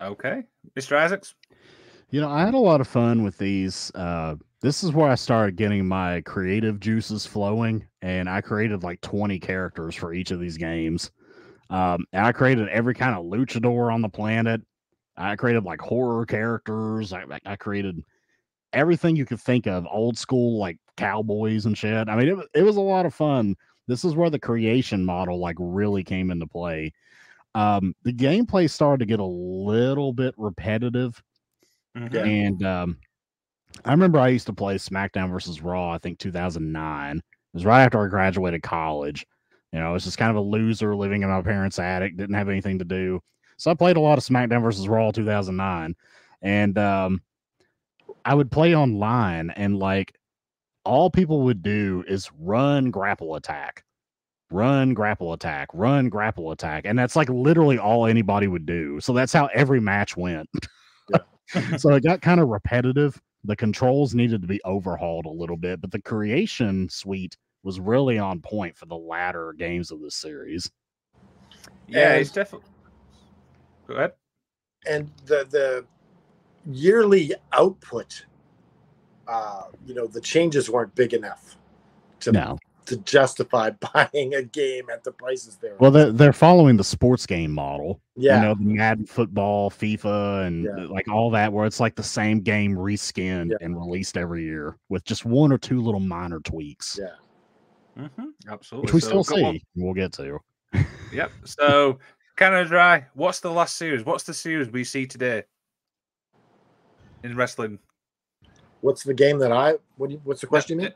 [0.00, 0.42] Okay.
[0.76, 0.96] Mr.
[0.96, 1.34] Isaacs?
[2.10, 3.90] You know, I had a lot of fun with these.
[3.94, 9.00] Uh, this is where I started getting my creative juices flowing, and I created like
[9.00, 11.10] 20 characters for each of these games.
[11.70, 14.60] Um, and I created every kind of luchador on the planet.
[15.16, 17.12] I created like horror characters.
[17.12, 18.02] I, I- I created
[18.72, 22.08] everything you could think of, old school like cowboys and shit.
[22.08, 23.56] I mean, it, wa- it was a lot of fun.
[23.86, 26.92] This is where the creation model like really came into play.
[27.54, 31.22] Um, the gameplay started to get a little bit repetitive
[31.94, 32.24] Yeah.
[32.24, 32.98] and um,
[33.84, 37.16] I remember I used to play SmackDown versus Raw, I think 2009.
[37.18, 37.22] It
[37.52, 39.24] was right after I graduated college.
[39.72, 42.34] You know, I was just kind of a loser living in my parents' attic, didn't
[42.36, 43.20] have anything to do.
[43.56, 45.94] So I played a lot of SmackDown versus Raw 2009.
[46.42, 47.22] And um,
[48.24, 50.14] I would play online and like
[50.84, 53.84] all people would do is run grapple attack,
[54.50, 59.00] run grapple attack, run grapple attack, and that's like literally all anybody would do.
[59.00, 60.48] So that's how every match went.
[61.78, 63.20] so it got kind of repetitive.
[63.44, 68.18] The controls needed to be overhauled a little bit, but the creation suite was really
[68.18, 70.70] on point for the latter games of the series.
[71.88, 72.68] Yeah, And- it's definitely.
[73.86, 74.12] Go ahead.
[74.86, 75.84] and the the
[76.66, 78.24] yearly output
[79.28, 81.56] uh you know the changes weren't big enough
[82.20, 82.58] to No.
[82.86, 86.84] to justify buying a game at the prices they were Well, they're, they're following the
[86.84, 88.00] sports game model.
[88.16, 90.86] yeah You know, the Madden football, FIFA, and Yeah.
[90.90, 93.56] like all that, where it's like the same game reskinned Yeah.
[93.60, 98.86] and released every year with just one or two little minor tweaks, yeah hmm Absolutely.
[98.86, 99.54] which we So, still go on.
[99.54, 99.64] see.
[99.76, 100.38] We'll get to.
[101.12, 101.32] Yep.
[101.44, 101.98] So,
[102.36, 104.04] Canada Dry, what's the last series?
[104.04, 105.44] What's the series we see today
[107.22, 107.78] in wrestling?
[108.84, 110.92] What's the game that i what you, what's the question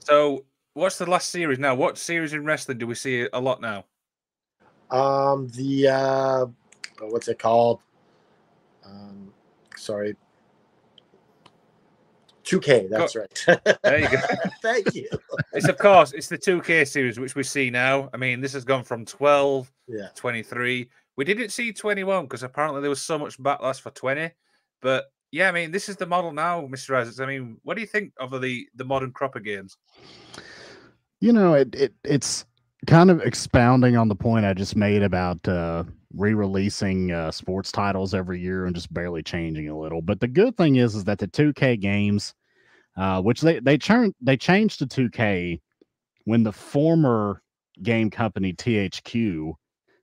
[0.00, 1.74] So, what's the last series now?
[1.74, 3.84] What series in wrestling do we see a lot now?
[4.90, 6.46] um the uh
[7.00, 7.80] what's it called
[8.84, 9.32] um
[9.76, 10.14] sorry
[12.44, 13.46] 2k that's right
[13.82, 14.18] There you go.
[14.62, 15.08] thank you
[15.54, 18.10] It's of course it's the 2K series which we see now.
[18.12, 20.90] I mean, this has gone from 12, yeah 23.
[21.16, 24.30] We didn't see 21 because apparently there was so much backlash for 20.
[24.82, 26.94] But yeah, I mean, this is the model now, Mr.
[26.94, 27.18] Isaacs.
[27.18, 29.76] I mean, what do you think of the the modern crop of games?
[31.20, 32.44] You know, it, it it's
[32.86, 38.12] kind of expounding on the point I just made about uh, re-releasing uh, sports titles
[38.12, 40.02] every year and just barely changing a little.
[40.02, 42.34] But the good thing is, is that the 2K games,
[42.96, 45.60] uh, which they they turned they changed to 2K
[46.24, 47.42] when the former
[47.82, 49.54] game company THQ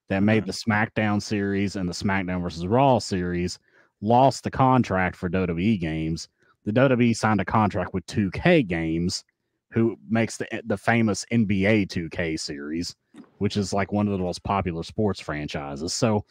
[0.09, 0.47] that made Mhm.
[0.47, 3.59] the SmackDown series and the SmackDown versus Raw series
[4.01, 6.29] lost the contract for WWE games.
[6.65, 9.23] The WWE signed a contract with 2K Games,
[9.71, 12.95] who makes the the famous NBA 2K series,
[13.37, 15.93] which is like one of the most popular sports franchises.
[15.93, 16.25] So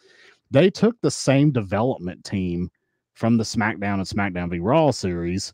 [0.51, 2.69] they took the same development team
[3.13, 5.53] from the SmackDown and SmackDown v Raw series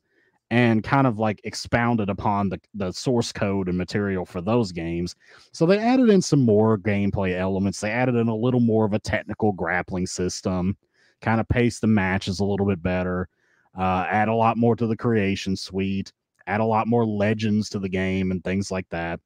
[0.52, 5.16] and kind of like expounded upon the, the source code and material for those games.
[5.52, 7.82] So they added in some more gameplay elements.
[7.82, 10.78] They added in a little more of a technical grappling system,
[11.26, 13.30] kind of pace the matches a little bit better,
[13.78, 16.14] uh, add a lot more to the creation suite,
[16.48, 19.20] add a lot more legends to the game and things like that.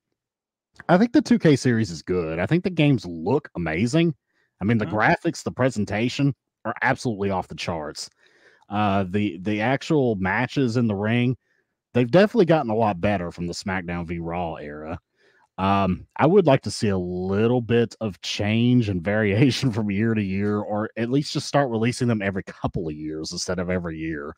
[0.90, 2.40] I think the 2K series is good.
[2.40, 4.16] I think the games look amazing.
[4.62, 4.88] I mean, the Mhm.
[4.88, 6.36] graphics, the presentation
[6.66, 8.10] are absolutely off the charts.
[8.70, 11.38] Uh, the the actual matches in the ring,
[11.94, 15.00] they've definitely gotten a lot better from the SmackDown v Raw era.
[15.60, 20.14] Um, I would like to see a little bit of change and variation from year
[20.14, 23.70] to year, or at least just start releasing them every couple of years instead of
[23.70, 24.34] every year,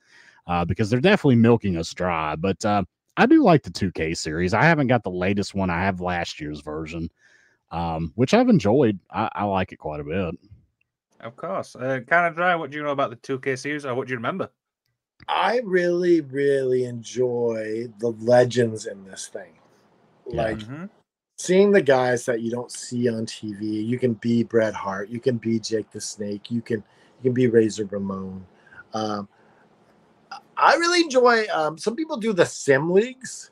[0.47, 2.35] uh, because they're definitely milking us dry.
[2.35, 2.83] But uh,
[3.17, 4.55] I do like the 2K series.
[4.55, 5.69] I haven't got the latest one.
[5.69, 7.07] I have last year's version,
[7.69, 8.97] um, which I've enjoyed.
[9.11, 10.35] I, I like it quite a bit.
[11.19, 11.75] Of course.
[11.75, 14.17] Uh, Canada Dry, what do you know about the 2K series or what do you
[14.17, 14.49] remember?
[15.27, 19.53] I really, really enjoy the legends in this thing.
[20.31, 20.41] Yeah.
[20.41, 20.89] Like Mhm.
[21.41, 23.85] Seeing the guys that you don't see on TV.
[23.85, 27.33] You can be Bret Hart, you can be Jake the Snake, you can you can
[27.33, 28.45] be Razor Ramon.
[28.93, 29.27] Um,
[30.57, 31.45] I really enjoy.
[31.53, 33.51] Um, some people do the sim leagues,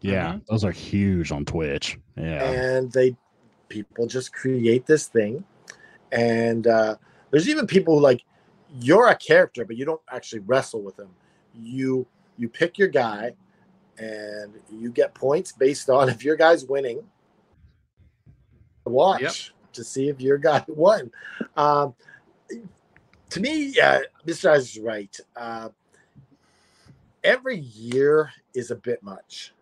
[0.00, 0.46] Yeah, Mhm.
[0.46, 1.98] those are huge on Twitch.
[2.16, 2.42] Yeah.
[2.50, 3.16] and they
[3.68, 5.44] people just create this thing.
[6.10, 6.96] And uh,
[7.30, 8.22] there's even people who like
[8.80, 11.10] you're a character, but you don't actually wrestle with them.
[11.54, 12.06] You
[12.38, 13.34] you pick your guy,
[13.98, 17.02] and you get points based on if your guy's winning.
[18.84, 21.10] Watch to see if your guy won.
[21.56, 21.94] Um,
[23.30, 24.50] to me, yeah, Mr.
[24.50, 25.16] Eyes is right.
[25.36, 25.70] Uh,
[27.24, 29.52] every year is a bit much.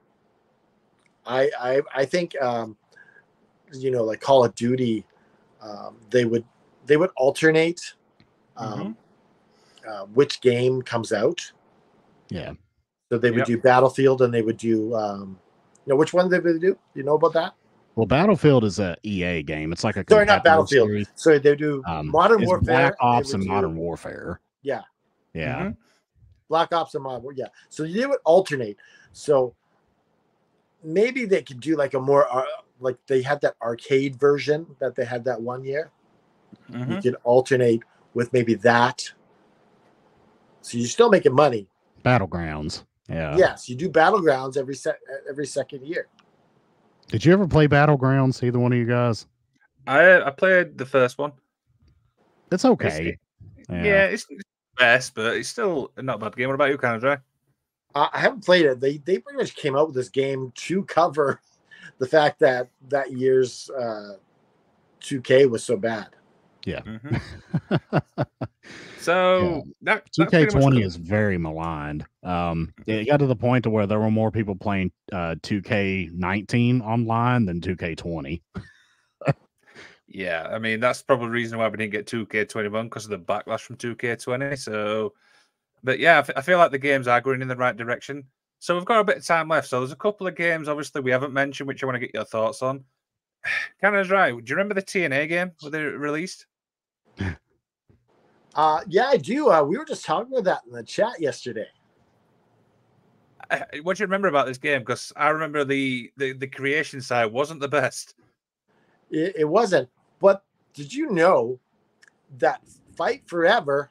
[1.26, 2.76] I I, I think um,
[3.72, 5.04] you know, like Call of Duty,
[5.60, 6.44] um, they would
[6.86, 7.94] they would alternate
[8.56, 8.96] um,
[9.88, 11.52] uh, which game comes out.
[12.30, 12.52] Yeah.
[13.10, 13.46] So they would Yep.
[13.46, 15.38] do Battlefield and they would do um,
[15.86, 16.76] you know which one they would do.
[16.94, 17.54] You know about that?
[17.96, 19.72] Well, Battlefield is a EA game.
[19.72, 20.88] It's like a Sorry, not Battlefield.
[20.88, 21.08] series.
[21.16, 22.64] So they do Um, Modern it's Warfare.
[22.90, 24.40] Black Ops and do Modern Warfare.
[24.62, 24.82] Yeah.
[25.34, 25.62] Yeah.
[25.64, 25.76] Mhm.
[26.48, 27.48] Black Ops and Modern War- Yeah.
[27.68, 28.76] So they would alternate.
[29.12, 29.54] So
[30.82, 32.44] maybe they could do like a more uh,
[32.78, 35.90] like they had that arcade version that they had that one year.
[36.70, 36.96] Mhm.
[36.96, 37.82] You could alternate
[38.14, 39.12] with maybe that.
[40.62, 41.68] So you're still making money.
[42.04, 42.84] Battlegrounds.
[43.08, 43.36] Yeah.
[43.36, 44.96] Yes, you do battlegrounds every se-
[45.28, 46.06] every second year.
[47.10, 48.42] Did you ever play Battlegrounds?
[48.42, 49.26] Either one of you guys?
[49.86, 51.32] I I played the first one.
[52.52, 53.16] It's okay.
[53.68, 54.42] Yeah, it's, it's
[54.76, 56.48] best, but it's still not a bad game.
[56.48, 57.22] What about you, Canada
[57.94, 58.80] I haven't played it.
[58.80, 61.40] They they pretty much came out with this game to cover
[61.98, 64.14] the fact that that year's uh,
[65.00, 66.08] 2K was so bad.
[66.66, 67.20] Mhm.
[68.98, 69.72] So Yeah.
[69.82, 72.04] that that pretty much 2K20 covers- is very maligned.
[72.22, 76.82] Um, it got to the point to where there were more people playing uh, 2K19
[76.82, 78.42] online than 2K20.
[80.12, 83.18] Yeah, I mean that's probably the reason why we didn't get 2K21 because of the
[83.18, 84.58] backlash from 2K20.
[84.58, 85.14] So,
[85.84, 88.24] but yeah, I, f- I feel like the games are going in the right direction.
[88.58, 89.68] So we've got a bit of time left.
[89.68, 92.10] So there's a couple of games, obviously, we haven't mentioned, which I want to get
[92.12, 92.84] your thoughts on.
[93.80, 94.30] Canada Dry.
[94.30, 96.46] Do you remember the TNA game when they released?
[98.54, 99.50] Uh, yeah, I do.
[99.50, 101.68] Uh, we were just talking about that in the chat yesterday.
[103.50, 104.80] Uh, What do you remember about this game?
[104.80, 108.14] Because I remember the, the the creation side wasn't the best.
[109.10, 109.88] It, it wasn't.
[110.20, 110.44] But
[110.74, 111.58] did you know
[112.38, 112.60] that
[112.96, 113.90] Fight Forever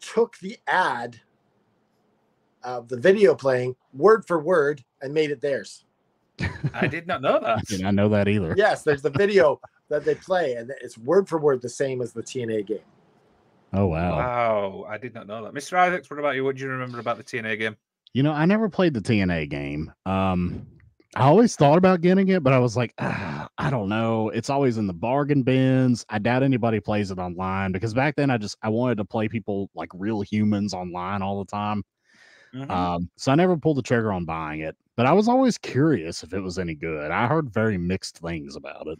[0.00, 1.20] took the ad
[2.62, 5.84] of the video playing word for word and made it theirs?
[6.72, 7.58] I did not know that.
[7.58, 8.54] I did not know that either.
[8.56, 9.60] Yes, there's the video
[9.94, 12.78] that they play, and it's word for word the same as the TNA game.
[13.72, 14.16] Oh wow.
[14.16, 15.54] Wow, I did not know that.
[15.54, 15.76] Mr.
[15.76, 16.44] Isaacs, what about you?
[16.44, 17.76] What do you remember about the TNA game?
[18.12, 19.92] You know, I never played the TNA game.
[20.06, 20.66] Um,
[21.16, 24.30] I always thought about getting it, but I was like, ah, I don't know.
[24.30, 26.04] It's always in the bargain bins.
[26.08, 29.28] I doubt anybody plays it online because back then I just I wanted to play
[29.28, 31.82] people like real humans online all the time.
[32.54, 32.70] Mhm.
[32.70, 36.22] Um, so I never pulled the trigger on buying it, but I was always curious
[36.22, 37.10] if it was any good.
[37.10, 38.98] I heard very mixed things about it.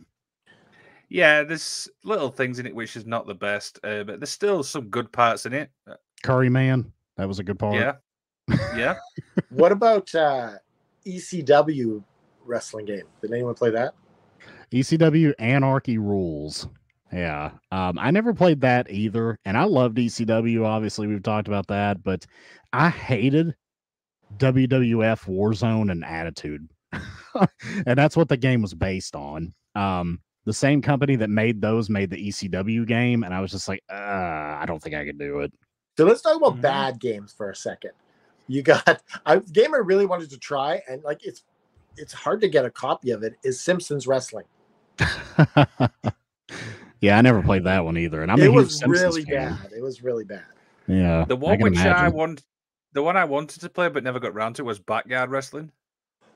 [1.14, 4.64] Yeah, there's little things in it which is not the best, uh, but there's still
[4.64, 5.70] some good parts in it.
[5.88, 5.94] Uh,
[6.24, 7.76] Curry Man, that was a good part.
[7.76, 7.92] Yeah,
[8.76, 8.96] yeah.
[9.50, 10.54] What about uh,
[11.06, 12.02] ECW
[12.44, 13.04] wrestling game?
[13.22, 13.94] Did anyone play that?
[14.72, 16.68] ECW Anarchy Rulz.
[17.12, 17.52] Yeah.
[17.70, 19.38] Um, I never played that either.
[19.44, 20.66] And I loved ECW.
[20.66, 22.26] Obviously, we've talked about that, but
[22.72, 23.54] I hated
[24.38, 26.68] WWF Warzone and Attitude.
[27.86, 29.54] and that's what the game was based on.
[29.76, 33.22] Um, the same company that made those made the ECW game.
[33.24, 35.52] And I was just like, uh, I don't think I could do it.
[35.96, 36.60] So let's talk about Mhm.
[36.62, 37.92] bad games for a second.
[38.48, 41.42] You got a game I really wanted to try, and like it's
[41.96, 43.36] it's hard to get a copy of it.
[43.44, 44.44] Is Simpsons Wrestling?
[47.00, 48.22] yeah, I never played that one either.
[48.22, 49.52] And I'm a it huge was Simpsons really fan.
[49.62, 49.72] bad.
[49.76, 50.44] It was really bad.
[50.86, 51.24] Yeah.
[51.26, 52.16] The I one can which I imagine.
[52.18, 52.42] want,
[52.92, 55.70] the one I wanted to play but never got round to was Backyard Wrestling.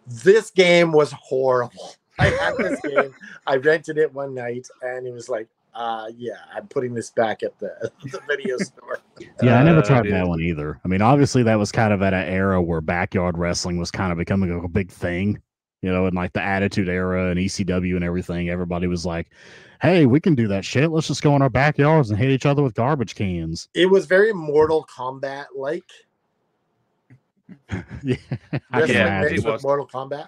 [0.06, 1.94] This game was horrible.
[2.18, 3.14] I had this game.
[3.46, 7.42] I rented it one night, and it was like, uh, yeah, I'm putting this back
[7.42, 8.98] at the, the video store.
[9.42, 10.12] Yeah, I never Uh, tried dude.
[10.14, 10.80] that one either.
[10.84, 14.10] I mean, obviously that was kind of at an era where backyard wrestling was kind
[14.10, 15.40] of becoming a big thing,
[15.82, 18.48] you know, in like the Attitude Era and ECW and everything.
[18.48, 19.28] Everybody was like,
[19.80, 20.90] "Hey, we can do that shit.
[20.90, 24.06] Let's just go in our backyards and hit each other with garbage cans." It was
[24.06, 25.84] very Mortal Kombat like.
[28.02, 28.16] yeah,
[28.72, 29.62] I can Wrestling Yeah, mixed it with.
[29.62, 30.26] Mortal Kombat.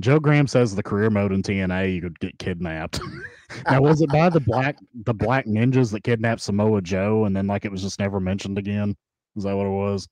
[0.00, 3.00] Joe Graham says the career mode in TNA you could get kidnapped.
[3.70, 7.46] now, was it by the black the black ninjas that kidnapped Samoa Joe and then
[7.46, 8.96] like it was just never mentioned again?
[9.36, 10.08] Is that what it was?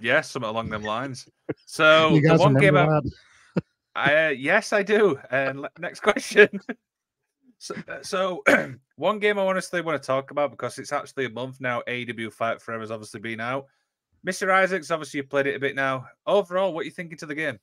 [0.00, 1.28] Yes, something along them lines.
[1.66, 3.12] So the one game I, that?
[3.94, 5.18] I uh, yes, I do.
[5.30, 6.48] And le- next question.
[7.58, 8.42] so, uh, so
[8.96, 11.82] one game I honestly want to talk about because it's actually a month now.
[11.86, 13.66] AEW Fight Forever has obviously been out.
[14.26, 14.50] Mr.
[14.50, 16.06] Isaacs, obviously you played it a bit now.
[16.26, 17.58] Overall, what are you thinking to the game?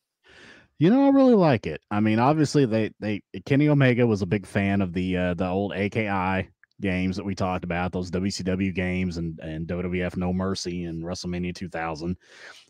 [0.80, 1.82] You know, I really like it.
[1.92, 5.48] I mean, obviously, they they Kenny Omega was a big fan of the uh, the
[5.48, 6.50] old AKI
[6.82, 11.54] games that we talked about, those WCW games and and WWF No Mercy and WrestleMania
[11.54, 12.16] 2000,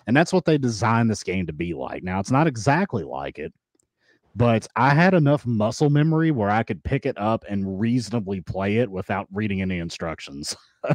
[0.08, 2.04] and that's what they designed this game to be like.
[2.04, 3.54] Now, it's not exactly like it,
[4.36, 8.78] but I had enough muscle memory where I could pick it up and reasonably play
[8.78, 10.56] it without reading any instructions.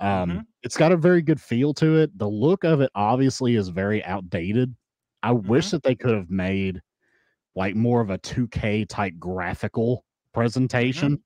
[0.00, 0.46] um, Mhm.
[0.62, 2.16] It's got a very good feel to it.
[2.18, 4.74] The look of it obviously is very outdated.
[5.22, 6.80] I wish that they could have made
[7.54, 11.22] like more of a 2K type graphical presentation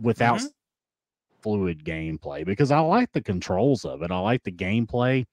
[0.00, 0.50] without Mhm.
[1.40, 4.10] fluid gameplay because I like the controls of it.
[4.10, 5.26] I like the gameplay.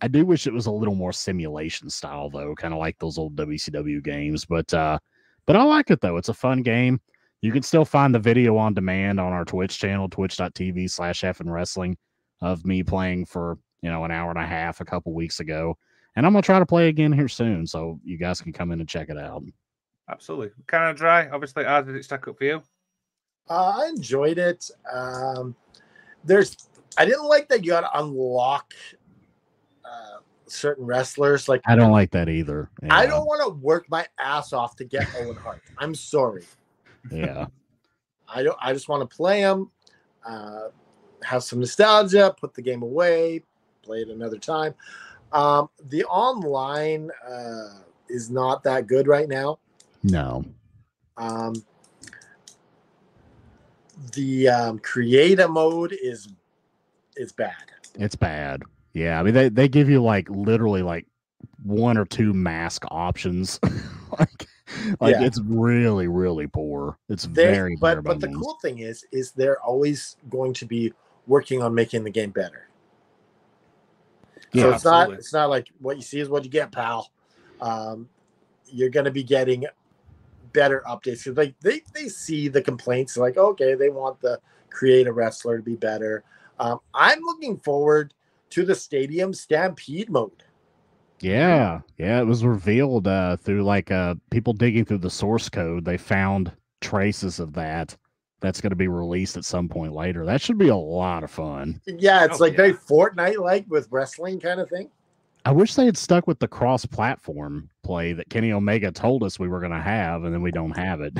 [0.00, 3.18] I do wish it was a little more simulation style though, kind of like those
[3.18, 4.98] old WCW games, but uh
[5.46, 6.16] but I like it though.
[6.16, 7.00] It's a fun game.
[7.40, 11.40] You can still find the video on demand on our Twitch channel, twitch.tv slash F
[11.40, 11.96] and wrestling
[12.40, 15.76] of me playing for, you know, an hour and a half a couple weeks ago.
[16.16, 18.80] And I'm gonna try to play again here soon, so you guys can come in
[18.80, 19.44] and check it out.
[20.08, 20.50] Absolutely.
[20.66, 21.28] Canada Dry.
[21.28, 22.62] Obviously, how did it stack up for you?
[23.48, 24.68] Uh, I enjoyed it.
[24.92, 25.54] Um,
[26.24, 26.56] there's,
[26.96, 28.72] I didn't like that you got to unlock
[29.84, 31.48] uh, certain wrestlers.
[31.48, 32.70] Like, I don't like that either.
[32.90, 35.62] I don't want to work my ass off to get Owen Hart.
[35.78, 36.44] I'm sorry.
[37.10, 37.46] Yeah.
[38.28, 38.58] I don't.
[38.60, 39.70] I just want to play him,
[40.26, 40.68] uh,
[41.22, 43.42] have some nostalgia, put the game away,
[43.82, 44.74] play it another time.
[45.36, 49.58] Um, the online uh, is not that good right now.
[50.02, 50.44] No.
[51.18, 51.54] Um,
[54.14, 56.28] the um, creative mode is
[57.16, 57.52] is bad.
[57.98, 58.62] It's bad.
[58.92, 61.06] Yeah, I mean they, they give you like literally like
[61.62, 63.60] one or two mask options.
[64.18, 64.46] like
[65.00, 65.24] like Yeah.
[65.24, 66.98] it's really really poor.
[67.08, 70.92] It's They- very but but the cool thing is is they're always going to be
[71.26, 72.65] working on making the game better.
[74.52, 77.10] So Yeah, it's not it's not like what you see is what you get, pal.
[77.60, 78.08] Um,
[78.66, 79.64] you're going to be getting
[80.52, 84.40] better updates 'Cause, like they they see the complaints like okay they want the
[84.70, 86.24] create a wrestler to be better.
[86.58, 88.14] Um, I'm looking forward
[88.50, 90.42] to the stadium stampede mode.
[91.20, 95.84] Yeah, yeah, it was revealed uh, through like uh, people digging through the source code.
[95.84, 97.96] They found traces of that.
[98.40, 100.26] That's going to be released at some point later.
[100.26, 101.80] That should be a lot of fun.
[101.86, 102.74] Yeah, it's Oh, like very.
[102.74, 104.90] Fortnite like with wrestling kind of thing.
[105.46, 109.48] I wish they had stuck with the cross-platform play that Kenny Omega told us we
[109.48, 111.16] were going to have, and then we don't have it.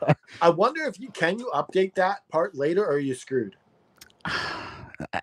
[0.42, 3.56] I wonder if you can you update that part later or are you screwed?
[4.24, 4.64] I-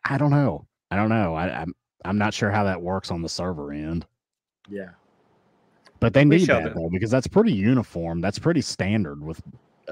[0.05, 0.65] I don't know.
[0.89, 1.35] I don't know.
[1.35, 1.75] I, I'm
[2.05, 4.05] I'm not sure how that works on the server end.
[4.69, 4.91] Yeah.
[5.99, 6.79] But they We need that do.
[6.79, 8.21] though because that's pretty uniform.
[8.21, 9.41] That's pretty standard with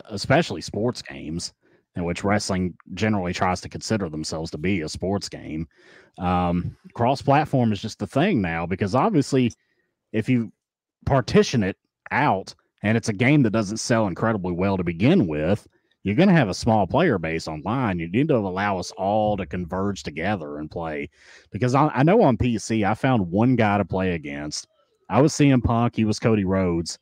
[0.06, 1.54] especially sports games
[1.96, 5.68] in which wrestling generally tries to consider themselves to be a sports game.
[6.18, 9.54] Um, cross-platform is just the thing now because obviously,
[10.12, 10.52] if you
[11.06, 11.78] partition it
[12.12, 15.68] out and it's a game that doesn't sell incredibly well to begin with,
[16.04, 18.00] you're going to have a small player base online.
[18.00, 21.10] You need to allow us all to converge together and play.
[21.52, 24.68] Because I, I know on PC, I found one guy to play against.
[25.10, 27.00] I was CM Punk, he was Cody Rhodes,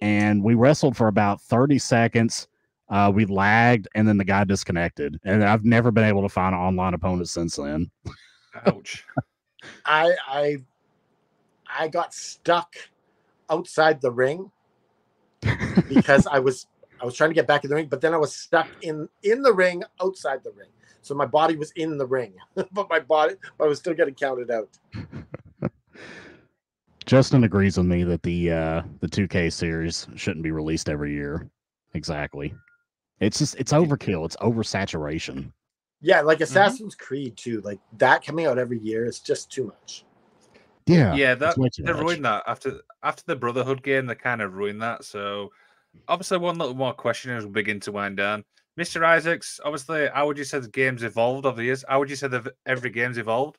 [0.00, 2.48] and we wrestled for about 30 seconds.
[2.88, 5.20] Uh, we lagged, and then the guy disconnected.
[5.24, 7.90] And I've never been able to find an online opponent since then.
[8.66, 9.04] Ouch.
[9.84, 10.56] I I
[11.68, 12.74] I got stuck
[13.48, 14.50] outside the ring
[15.88, 16.66] because I was
[17.00, 19.08] I was trying to get back in the ring, but then I was stuck in
[19.22, 20.68] in the ring outside the ring.
[21.02, 22.34] So my body was in the ring,
[22.72, 24.68] but my body but I was still getting counted out.
[27.10, 31.50] Justin agrees with me that the uh, the 2K series shouldn't be released every year.
[31.94, 32.54] Exactly.
[33.18, 34.24] It's just it's overkill.
[34.24, 35.50] It's oversaturation.
[36.00, 37.62] Yeah, like Assassin's Creed too.
[37.62, 40.04] Like that coming out every year is just too much.
[40.86, 41.12] Yeah.
[41.16, 44.06] Yeah, it's that they ruined that after after the Brotherhood game.
[44.06, 45.02] They kind of ruined that.
[45.02, 45.50] So
[46.06, 48.44] obviously, one little more question as we begin to wind down.
[48.78, 49.04] Mr.
[49.04, 51.84] Isaacs, obviously, how would you say the game's evolved over the years?
[51.88, 53.58] How would you say that every game's evolved?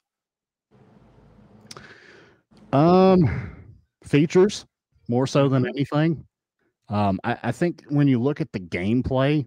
[2.74, 3.56] Um,
[4.04, 4.66] features
[5.08, 6.26] more so than anything.
[6.90, 9.46] Um, I, I think when you look at the gameplay,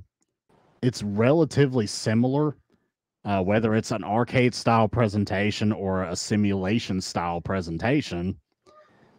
[0.83, 2.57] it's relatively similar.
[3.25, 8.39] Uh, whether it's an arcade style presentation or a simulation style presentation,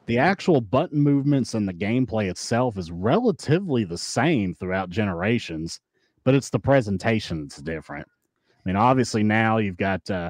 [0.05, 5.79] the actual button movements and the gameplay itself is relatively the same throughout generations,
[6.23, 8.07] but it's the presentation that's different.
[8.47, 10.29] I mean, obviously now you've got uh,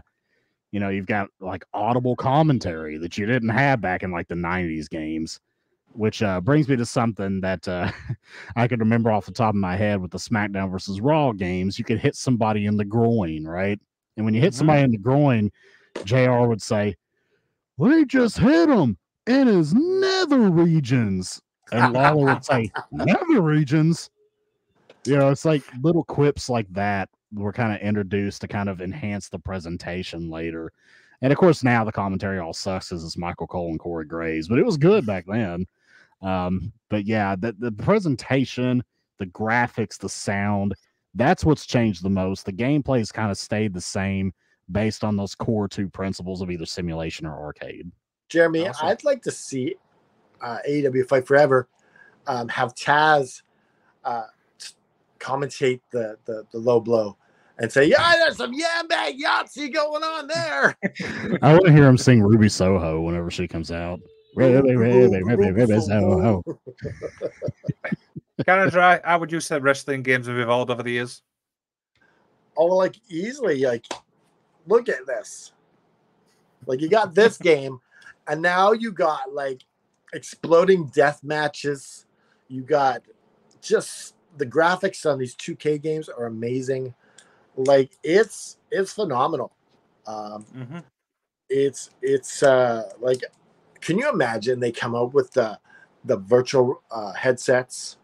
[0.76, 4.36] you know you've got like audible commentary that you didn't have back in like the
[4.36, 5.39] 90s games
[5.93, 7.89] which uh, brings me to something that uh,
[8.57, 11.80] i could remember off the top of my head with the smackdown versus raw games
[11.80, 13.80] you could hit somebody in the groin right?
[14.17, 14.57] And when you hit Mhm.
[14.57, 15.49] somebody in the groin
[16.03, 16.93] jr would say
[17.80, 18.97] they just hit him
[19.28, 21.41] in his nether regions.
[21.71, 24.09] And lawler would say nether regions?
[25.05, 28.81] You know it's like little quips like that were kind of introduced to kind of
[28.81, 30.71] enhance the presentation later.
[31.21, 34.47] And of course, now the commentary all sucks as it's Michael Cole and Corey Graves,
[34.47, 35.65] but it was good back then.
[36.21, 38.83] Um, but yeah, the, the presentation,
[39.17, 40.73] the graphics, the sound,
[41.13, 42.45] that's what's changed the most.
[42.45, 44.33] The gameplay has kind of stayed the same
[44.71, 47.91] based on those core two principles of either simulation or arcade.
[48.27, 48.88] Jeremy, Awesome.
[48.88, 49.75] I'd like to see
[50.41, 51.67] uh, AEW Fight Forever
[52.27, 53.43] um, have Taz
[54.03, 54.25] uh,
[55.19, 57.17] commentate the, the the low blow
[57.60, 60.78] and say, "Yeah, there's some yeah bag Yahtzee going on there."
[61.41, 63.99] I want to hear him sing Ruby Soho whenever she comes out.
[64.36, 66.43] Ruby, Ruby, Ruby, Ruby Soho.
[68.45, 68.99] Canada Dry.
[69.03, 71.22] How would you say wrestling games have evolved over the years?
[72.58, 73.86] oh, like easily, like
[74.68, 75.53] look at this.
[76.66, 77.80] Like you got this game,
[78.28, 79.64] and now you got like
[80.14, 82.06] exploding death matches.
[82.47, 83.01] You got
[83.62, 86.93] just the graphics on these 2K games are amazing.
[87.56, 89.51] Like it's it's phenomenal.
[90.08, 90.80] Um, Mm-hmm.
[91.49, 93.22] it's it's uh like
[93.82, 95.58] can you imagine they come up with the
[96.06, 97.97] the virtual uh headsets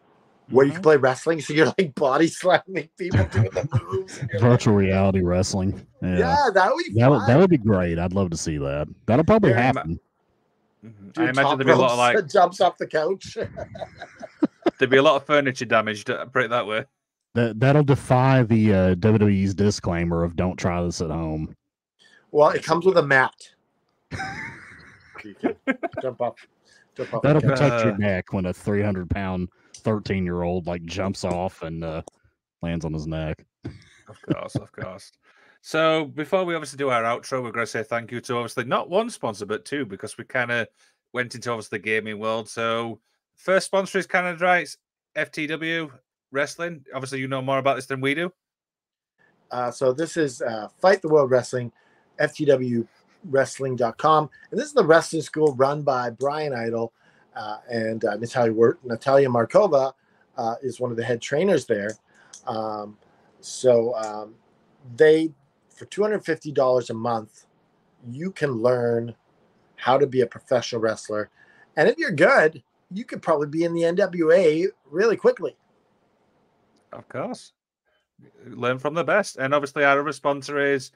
[0.50, 4.28] where you can play wrestling so you're like body slamming people doing the moves and
[4.30, 5.86] you're like- Virtual reality wrestling.
[6.02, 6.18] yeah.
[6.18, 6.50] Yeah.
[6.52, 7.98] that would be That would, that would be great.
[7.98, 8.88] I'd love to see that.
[9.06, 10.00] That'll probably Yeah, ma- happen.
[10.84, 11.12] Mhm.
[11.14, 13.36] Do I imagine top there'd be a lot of like jumps off the couch.
[14.78, 16.06] there'd be a lot of furniture damaged.
[16.32, 16.84] Put it that way.
[17.34, 21.54] That that'll defy the uh, WWE's disclaimer of "Don't try this at home."
[22.30, 23.34] well, it comes with a mat.
[26.02, 26.36] jump up.
[26.96, 27.22] Jump off.
[27.22, 27.50] the That'll couch.
[27.50, 31.82] protect your Uh, neck when a 300 pound 13 year old like jumps off and
[31.84, 32.02] uh,
[32.62, 33.44] lands on his neck.
[33.64, 35.12] Of course, of course.
[35.62, 38.64] So before we obviously do our outro, we're going to say thank you to obviously
[38.64, 40.66] not one sponsor but two because we kind of
[41.12, 42.48] went into obviously the gaming world.
[42.48, 43.00] So
[43.36, 44.76] first sponsor is Canada Dry, it's
[45.16, 45.90] FTW
[46.32, 46.84] Wrestling.
[46.94, 48.32] Obviously, you know more about this than we do.
[49.50, 51.70] Uh, so this is uh, Fight the World Wrestling,
[52.18, 54.30] FTWWrestling.com.
[54.50, 56.92] And this is the wrestling school run by Brian Idol
[57.36, 59.92] uh, and uh, Natalia, Natalia Markova
[60.36, 61.92] uh, is one of the head trainers there.
[62.46, 62.96] Um,
[63.40, 64.34] so um,
[64.96, 65.32] they,
[65.68, 67.44] for $250 a month,
[68.10, 69.14] you can learn
[69.76, 71.28] how to be a professional wrestler.
[71.76, 75.56] And if you're good, you could probably be in the NWA really quickly.
[76.92, 77.52] Of course.
[78.46, 79.36] Learn from the best.
[79.36, 80.92] And obviously, our other sponsor is,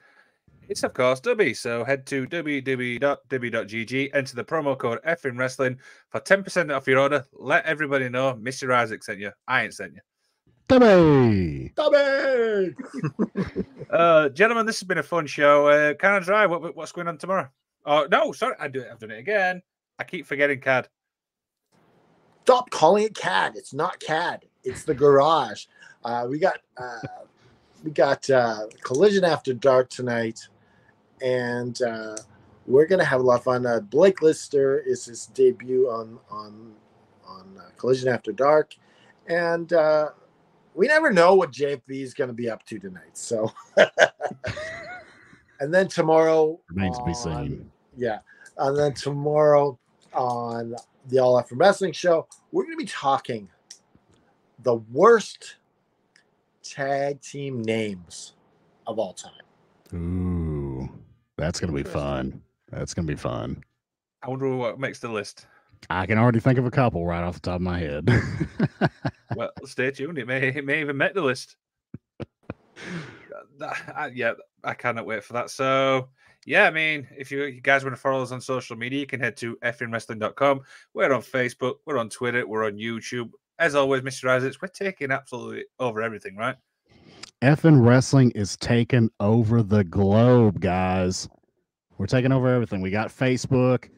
[0.69, 1.55] it's of course Dubby.
[1.55, 5.79] So head to www.dubby.gg, enter the promo code FN Wrestling
[6.09, 7.25] for 10% off your order.
[7.33, 8.73] Let everybody know Mr.
[8.73, 9.31] Isaac sent you.
[9.47, 10.01] I ain't sent you.
[10.67, 11.71] Tabby!
[11.75, 12.75] Tommy!
[13.89, 15.67] Uh, gentlemen, this has been a fun show.
[15.67, 16.45] Uh, Canada Dry?
[16.45, 17.47] What, what's going on tomorrow?
[17.85, 18.55] Oh, no, sorry.
[18.59, 19.61] I do, I've done it again.
[19.97, 20.89] I keep forgetting CAD.
[22.41, 23.53] stop calling it CAD.
[23.55, 24.43] It's not CAD.
[24.65, 25.67] It's the garage.
[26.07, 26.99] Uh, we got uh,
[27.83, 30.39] we got uh, collision after dark tonight,
[31.21, 32.15] and uh,
[32.65, 33.65] we're gonna have a lot of fun.
[33.65, 36.73] Uh, Blake Lister is his debut on on
[37.27, 38.73] on uh, collision after dark,
[39.27, 40.11] and uh,
[40.75, 43.17] we never know what JFB is gonna be up to tonight.
[43.17, 43.51] So,
[45.59, 47.69] and then tomorrow Remains to be seen.
[47.97, 48.19] yeah.
[48.57, 49.77] And then tomorrow
[50.13, 50.73] on
[51.09, 53.49] the All After Wrestling Show, we're going to be talking
[54.63, 55.57] the worst
[56.69, 58.33] tag team names
[58.85, 59.31] of all time.
[59.93, 60.89] Ooh,
[61.37, 62.41] that's gonna be fun.
[62.71, 63.63] That's gonna be fun.
[64.23, 65.45] I wonder what makes the list.
[65.89, 68.09] I can already think of a couple right off the top of my head.
[69.35, 70.17] Well, stay tuned.
[70.17, 71.57] It may, it may even make the list.
[72.79, 75.49] Uh, that- I- yeah, I cannot wait for that.
[75.49, 76.09] So,
[76.45, 79.05] yeah, I mean, if you, you guys want to follow us on social media, you
[79.05, 80.61] can head to fnwrestling.com.
[80.93, 83.31] We're on Facebook, we're on Twitter, we're on YouTube.
[83.59, 84.29] As always, Mr.
[84.29, 86.55] Isaacs, we're taking absolutely over everything, right?
[87.41, 91.29] effing wrestling is taking over the globe, guys.
[91.97, 92.81] We're taking over everything.
[92.81, 93.89] We got Facebook.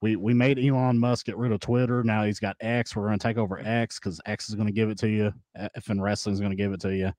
[0.00, 2.02] We we made Elon Musk get rid of Twitter.
[2.02, 2.96] Now he's got X.
[2.96, 5.32] We're going to take over X because X is going to give it to you.
[5.76, 7.12] Effing wrestling is going to give it to you.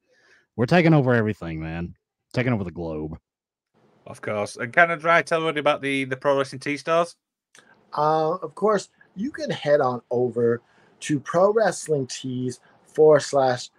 [0.56, 1.96] We're taking over everything, man.
[2.34, 3.18] Taking over the globe.
[4.08, 4.56] Of course.
[4.56, 7.16] And Canada Dry tell everybody about the, the Pro Wrestling T Stars?
[7.96, 10.62] Uh, of course, you can head on over
[11.02, 13.70] to Pro Wrestling Tees forward slash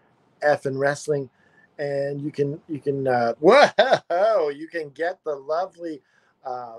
[0.43, 1.31] F and Wrestling,
[1.79, 6.03] and you can you can uh, whoa you can get the lovely
[6.45, 6.79] uh,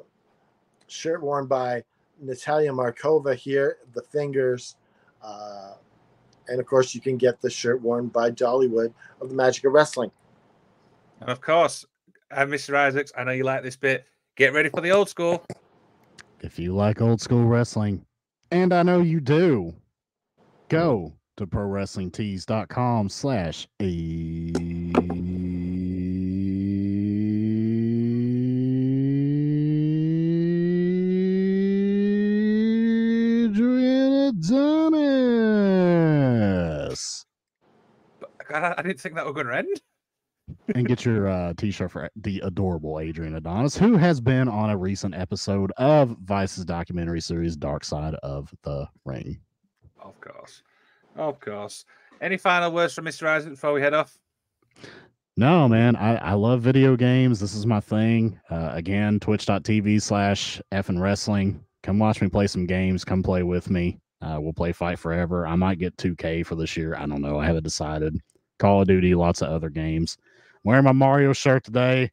[0.88, 1.84] shirt worn by
[2.22, 4.76] Natalia Markova here, the fingers,
[5.24, 5.74] uh,
[6.48, 9.74] and of course you can get the shirt worn by Dollywood of the Magic of
[9.74, 10.12] Wrestling.
[11.22, 11.86] And of course,
[12.32, 12.76] and Mr.
[12.76, 14.06] Isaacs, I know you like this bit.
[14.36, 15.46] Get ready for the old school.
[16.42, 18.06] If you like old school wrestling,
[18.52, 19.74] and I know you do,
[20.74, 24.96] go to prowrestlingtees.com slash Adrian
[34.30, 34.66] Adonis.
[38.52, 39.80] I, I didn't think that was going to end.
[40.74, 44.78] and get your uh, t-shirt for the adorable Adrian Adonis, who has been on a
[44.78, 49.40] recent episode of Vice's documentary series Dark Side of the Ring.
[50.16, 50.64] Of course.
[51.16, 51.86] Of course.
[52.22, 53.28] Any final words from Mr.
[53.28, 54.18] Isaac before we head off?
[55.36, 57.40] No, man, I, I love video games.
[57.40, 58.40] This is my thing.
[58.52, 61.64] Uh, again, twitch.tv slash F and wrestling.
[61.82, 63.04] Come watch me play some games.
[63.04, 64.00] Come play with me.
[64.22, 65.46] Uh, we'll play Fight Forever.
[65.48, 66.96] I might get 2K for this year.
[66.96, 67.40] I don't know.
[67.40, 68.16] I haven't decided.
[68.60, 70.18] Call of Duty, lots of other games.
[70.54, 72.12] I'm wearing my Mario shirt today.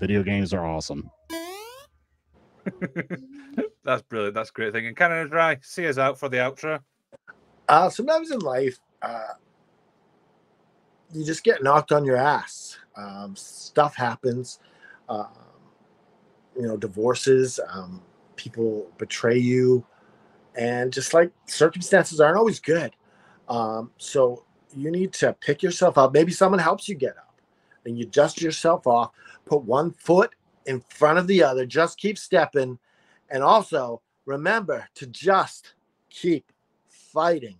[0.00, 1.08] Video games are awesome.
[3.84, 4.34] That's brilliant.
[4.34, 4.86] That's a great thing.
[4.86, 6.80] And Canada Dry, see us out for the outro.
[7.68, 9.34] Uh, sometimes in life, uh,
[11.12, 12.78] you just get knocked on your ass.
[12.96, 14.58] Um, stuff happens.
[15.08, 15.28] Um,
[16.56, 17.60] you know, divorces.
[17.68, 18.02] Um,
[18.36, 19.84] people betray you,
[20.56, 22.92] and just like circumstances aren't always good.
[23.48, 24.44] Um, so
[24.76, 26.12] you need to pick yourself up.
[26.12, 27.40] Maybe someone helps you get up,
[27.84, 29.12] and you dust yourself off.
[29.44, 30.34] Put one foot
[30.66, 31.66] in front of the other.
[31.66, 32.78] Just keep stepping,
[33.30, 35.74] and also remember to just
[36.10, 36.50] keep
[37.14, 37.58] fighting.